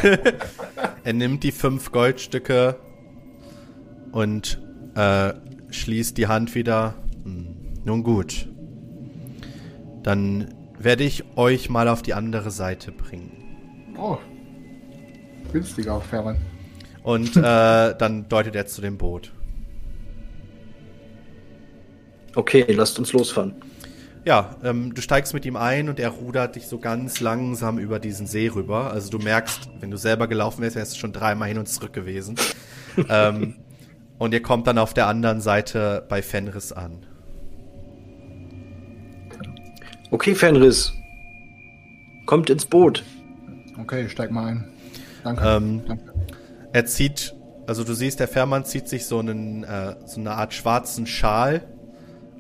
[1.05, 2.77] Er nimmt die fünf Goldstücke
[4.13, 4.61] und
[4.95, 5.33] äh,
[5.71, 6.95] schließt die Hand wieder.
[7.25, 8.49] Hm, nun gut.
[10.03, 13.95] Dann werde ich euch mal auf die andere Seite bringen.
[13.99, 14.19] Oh.
[15.53, 16.37] Günstiger, Fährmann.
[17.03, 17.41] Und äh,
[17.97, 19.33] dann deutet er zu dem Boot.
[22.39, 23.53] Okay, lasst uns losfahren.
[24.25, 27.99] Ja, ähm, du steigst mit ihm ein und er rudert dich so ganz langsam über
[27.99, 28.93] diesen See rüber.
[28.93, 31.93] Also du merkst, wenn du selber gelaufen wärst, wärst du schon dreimal hin und zurück
[31.93, 32.37] gewesen.
[33.09, 33.57] ähm,
[34.19, 37.05] und ihr kommt dann auf der anderen Seite bei Fenris an.
[40.13, 40.93] Okay, Fenris.
[42.27, 43.03] Kommt ins Boot.
[43.81, 44.69] Okay, steig mal ein.
[45.25, 45.43] Danke.
[45.45, 46.05] Ähm, Danke.
[46.73, 47.35] Er zieht,
[47.67, 51.63] also du siehst, der Fährmann zieht sich so, einen, äh, so eine Art schwarzen Schal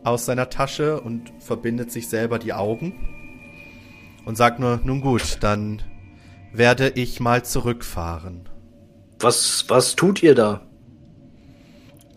[0.08, 2.94] aus seiner Tasche und verbindet sich selber die Augen
[4.24, 5.82] und sagt nur, nun gut, dann
[6.52, 8.48] werde ich mal zurückfahren.
[9.20, 10.62] Was, was tut ihr da?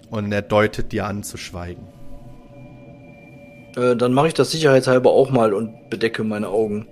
[0.09, 1.87] Und er deutet dir an zu schweigen.
[3.75, 6.87] Äh, dann mache ich das sicherheitshalber auch mal und bedecke meine Augen.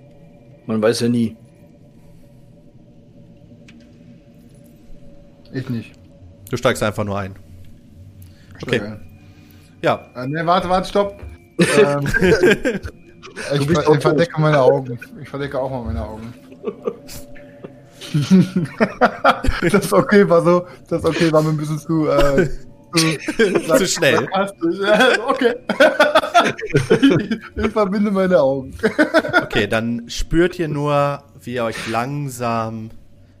[0.66, 1.36] Man weiß ja nie.
[5.52, 5.92] Ich nicht.
[6.50, 7.36] Du steigst einfach nur ein.
[8.62, 8.80] Okay.
[8.80, 9.09] Ein.
[9.82, 11.20] Ja, Äh, ne, warte, warte, stopp.
[11.58, 12.06] ähm,
[13.54, 14.98] ich, ver ich verdecke meine Augen.
[15.20, 16.32] Ich verdecke auch mal meine Augen.
[19.70, 22.48] das okay war so, das okay war mir ein bisschen zu, äh,
[22.94, 24.28] zu, Zu schnell.
[25.28, 25.54] okay.
[26.90, 28.74] ich, ich verbinde meine Augen.
[29.42, 32.90] okay, dann spürt ihr nur, wie ihr euch langsam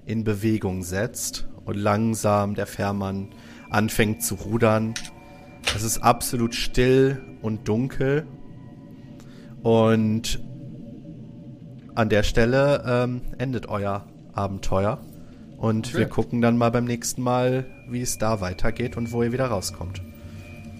[0.06, 3.30] in Bewegung setzt und langsam der Fährmann
[3.70, 4.94] anfängt zu rudern.
[5.74, 8.26] Es ist absolut still und dunkel.
[9.62, 10.40] Und
[11.94, 14.98] an der Stelle ähm, endet euer Abenteuer.
[15.58, 15.98] Und Okay.
[15.98, 19.46] wir gucken dann mal beim nächsten Mal, wie es da weitergeht und wo ihr wieder
[19.46, 20.00] rauskommt.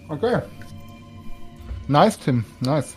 [0.09, 0.39] Okay.
[1.89, 2.45] Nice, Tim.
[2.61, 2.97] Nice.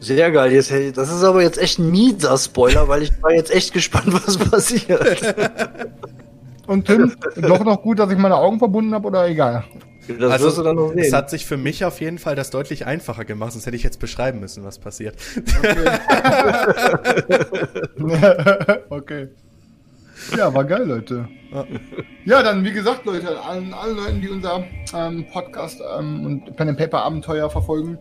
[0.00, 0.52] Sehr geil.
[0.52, 4.06] Jetzt, das ist aber jetzt echt ein mieser Spoiler, weil ich war jetzt echt gespannt,
[4.26, 5.34] was passiert.
[6.66, 9.64] Und Tim, doch noch gut, dass ich meine Augen verbunden habe oder egal?
[10.08, 11.14] Das wirst du dann noch es sehen.
[11.14, 14.00] hat sich für mich auf jeden Fall das deutlich einfacher gemacht, sonst hätte ich jetzt
[14.00, 15.16] beschreiben müssen, was passiert.
[18.90, 19.28] okay.
[20.36, 21.28] Ja, war geil, Leute.
[21.52, 21.66] Ja.
[22.24, 26.68] Ja, dann wie gesagt, Leute, allen, allen Leuten, die unser ähm, Podcast ähm, und Pen
[26.68, 27.98] and Paper Abenteuer verfolgen,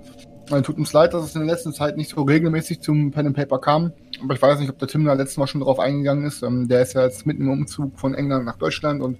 [0.52, 3.28] äh, tut uns leid, dass es in der letzten Zeit nicht so regelmäßig zum Pen
[3.28, 3.94] and Paper kam.
[4.24, 6.44] Aber ich weiß nicht, ob der Tim da letztes Mal schon drauf eingegangen ist.
[6.44, 9.18] Ähm, der ist ja jetzt mitten im Umzug von England nach Deutschland und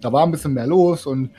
[0.00, 1.30] da war ein bisschen mehr los und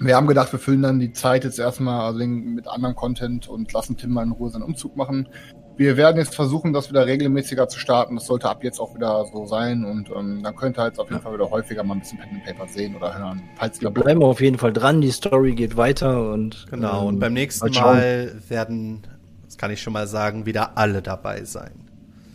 [0.00, 3.72] wir haben gedacht, wir füllen dann die Zeit jetzt erstmal also mit anderem Content und
[3.72, 5.28] lassen Tim mal in Ruhe seinen Umzug machen.
[5.76, 8.14] Wir werden jetzt versuchen, das wieder regelmäßiger zu starten.
[8.14, 11.10] Das sollte ab jetzt auch wieder so sein und ähm, dann könnt ihr halt auf
[11.10, 13.42] jeden Fall wieder häufiger mal ein bisschen Pen and Paper sehen oder hören.
[13.56, 16.66] Falls Wir bleiben auf jeden Fall dran, die Story geht weiter und.
[16.70, 17.68] Genau, ähm, und beim nächsten.
[17.72, 19.02] Mal werden,
[19.44, 21.83] das kann ich schon mal sagen, wieder alle dabei sein.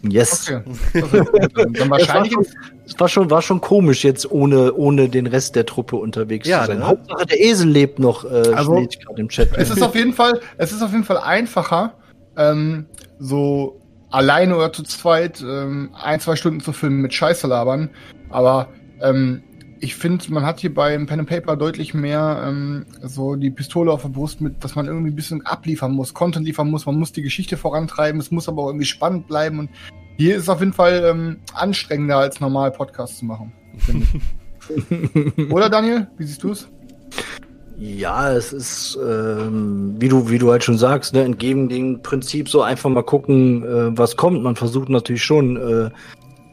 [0.04, 0.50] Yes.
[0.50, 0.64] Okay.
[1.74, 2.34] Dann wahrscheinlich.
[2.86, 6.62] Es war schon, war schon komisch, jetzt ohne, ohne den Rest der Truppe unterwegs Ja,
[6.62, 6.80] zu sein.
[6.80, 6.88] ne?
[6.88, 9.50] Hauptsache der Esel lebt noch, äh, Also, steht gerade im Chat.
[9.58, 11.94] Es ist auf jeden Fall, es ist auf jeden Fall einfacher,
[12.38, 12.86] ähm,
[13.20, 17.90] so alleine oder zu zweit ähm, ein, zwei Stunden zu filmen mit Scheiße labern.
[18.30, 18.70] Aber
[19.02, 19.44] ähm,
[19.82, 23.92] ich finde, man hat hier beim Pen and Paper deutlich mehr ähm, so die Pistole
[23.92, 26.98] auf der Brust mit, dass man irgendwie ein bisschen abliefern muss, Content liefern muss, man
[26.98, 29.70] muss die Geschichte vorantreiben, es muss aber auch irgendwie spannend bleiben und
[30.18, 33.54] hier ist es auf jeden Fall ähm, anstrengender als normal Podcast zu machen.
[35.50, 36.68] Oder Daniel, wie siehst du es?
[37.78, 42.50] Ja, es ist, ähm, wie du, wie du halt schon sagst, ne, entgegen dem Prinzip
[42.50, 44.44] so einfach mal gucken, äh, was kommt.
[44.44, 45.90] Man versucht natürlich schon, äh,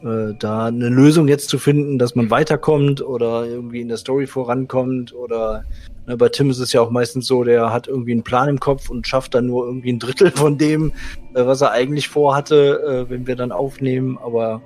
[0.03, 4.27] äh, da eine Lösung jetzt zu finden, dass man weiterkommt oder irgendwie in der Story
[4.27, 5.63] vorankommt oder
[6.05, 8.59] ne, bei Tim ist es ja auch meistens so, der hat irgendwie einen Plan im
[8.59, 10.91] Kopf und schafft dann nur irgendwie ein Drittel von dem,
[11.33, 14.61] äh, was er eigentlich vorhatte, äh, wenn wir dann aufnehmen, aber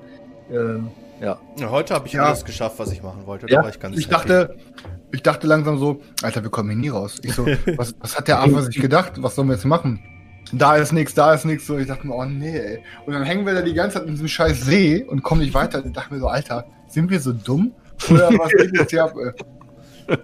[0.52, 0.80] äh,
[1.24, 1.38] ja.
[1.60, 2.26] Ja, heute habe ich Ja.
[2.26, 3.46] alles geschafft, was ich machen wollte.
[3.48, 4.28] Ja, Da war ich ganz Ich happy.
[4.28, 4.56] dachte,
[5.12, 7.20] ich dachte langsam so, Alter, wir kommen hier nie raus.
[7.24, 7.46] Ich so,
[7.78, 9.14] was, was hat der Affe sich gedacht?
[9.18, 10.00] Was sollen wir jetzt machen?
[10.54, 11.66] Da ist nichts, da ist nichts.
[11.68, 12.84] So, ich dachte mir, oh nee, ey.
[13.06, 15.54] Und dann hängen wir da die ganze Zeit in diesem scheiß See und kommen nicht
[15.54, 15.84] weiter.
[15.86, 17.74] Ich dachte mir so, Alter, sind wir so dumm?
[18.10, 19.14] Oder was geht jetzt hier ab?
[19.18, 20.18] ey?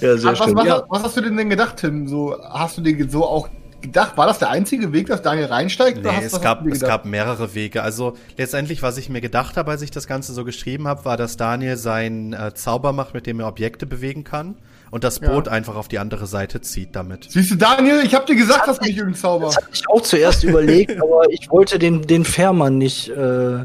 [0.00, 0.56] Ja, sehr was, was, schön.
[0.56, 0.82] was, Ja.
[0.88, 2.08] was hast du denn denn gedacht, Tim?
[2.08, 3.48] So, hast du dir so auch
[3.80, 6.02] gedacht, war das der einzige Weg, dass Daniel reinsteigt?
[6.02, 7.82] Nee, hast- es was gab, es gab mehrere Wege.
[7.82, 11.16] Also letztendlich, was ich mir gedacht habe, als ich das Ganze so geschrieben habe, war,
[11.16, 14.56] dass Daniel seinen äh, Zauber macht, mit dem er Objekte bewegen kann
[14.94, 15.28] und das Ja.
[15.28, 17.26] Boot einfach auf die andere Seite zieht damit.
[17.28, 19.46] Siehst du, Daniel, ich hab dir gesagt, dass du nicht irgendein Zauber.
[19.46, 23.64] Das hatte ich auch zuerst überlegt, aber ich wollte den, den Fährmann nicht, äh,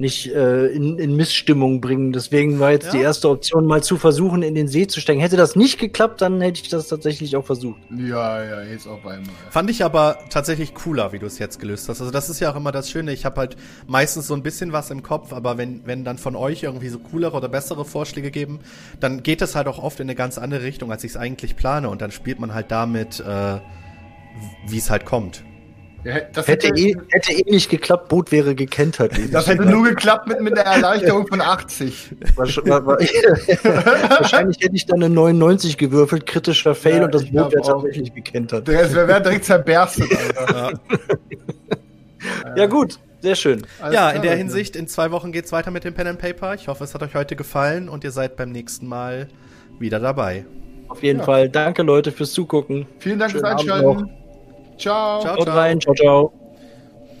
[0.00, 2.12] nicht äh, in, in Missstimmung bringen.
[2.12, 2.92] Deswegen war jetzt Ja.
[2.92, 5.20] die erste Option, mal zu versuchen, in den See zu steigen.
[5.20, 7.80] Hätte das nicht geklappt, dann hätte ich das tatsächlich auch versucht.
[7.96, 9.30] Ja, ja, jetzt auf einmal.
[9.50, 12.00] Fand ich aber tatsächlich cooler, wie du es jetzt gelöst hast.
[12.00, 13.12] Also das ist ja auch immer das Schöne.
[13.12, 16.36] Ich habe halt meistens so ein bisschen was im Kopf, aber wenn, wenn dann von
[16.36, 18.60] euch irgendwie so coolere oder bessere Vorschläge geben,
[19.00, 21.56] dann geht es halt auch oft in eine ganz andere Richtung, als ich es eigentlich
[21.56, 21.88] plane.
[21.88, 23.58] Und dann spielt man halt damit, äh,
[24.68, 25.42] wie es halt kommt.
[26.04, 29.12] Ja, das Hätte eh, hätte eh nicht geklappt, Boot wäre gekentert.
[29.32, 32.14] Das hätte nur geklappt mit, mit der Erleichterung von 80.
[32.36, 32.98] Wahrsch- war- war-
[34.20, 38.14] Wahrscheinlich hätte ich dann eine 99 gewürfelt, kritischer Fail Ja, und das Boot wäre tatsächlich
[38.14, 38.68] gekentert.
[38.68, 40.80] Der wäre wär direkt zerberstet, Alter.
[42.56, 43.66] Ja gut, sehr schön.
[43.80, 44.36] Alles ja, in der.
[44.36, 46.54] Hinsicht, in zwei Wochen geht's weiter mit dem Pen and Paper.
[46.54, 49.28] Ich hoffe, es hat euch heute gefallen und ihr seid beim nächsten Mal
[49.80, 50.44] wieder dabei.
[50.88, 51.24] Auf jeden Ja.
[51.24, 51.48] Fall.
[51.48, 52.86] Danke Leute fürs Zugucken.
[53.00, 54.10] Vielen Dank fürs Schönen Einschalten.
[54.78, 55.20] Ciao.
[55.20, 55.56] Ciao, Haut ciao.
[55.56, 55.78] rein.
[55.80, 56.47] Ciao, ciao.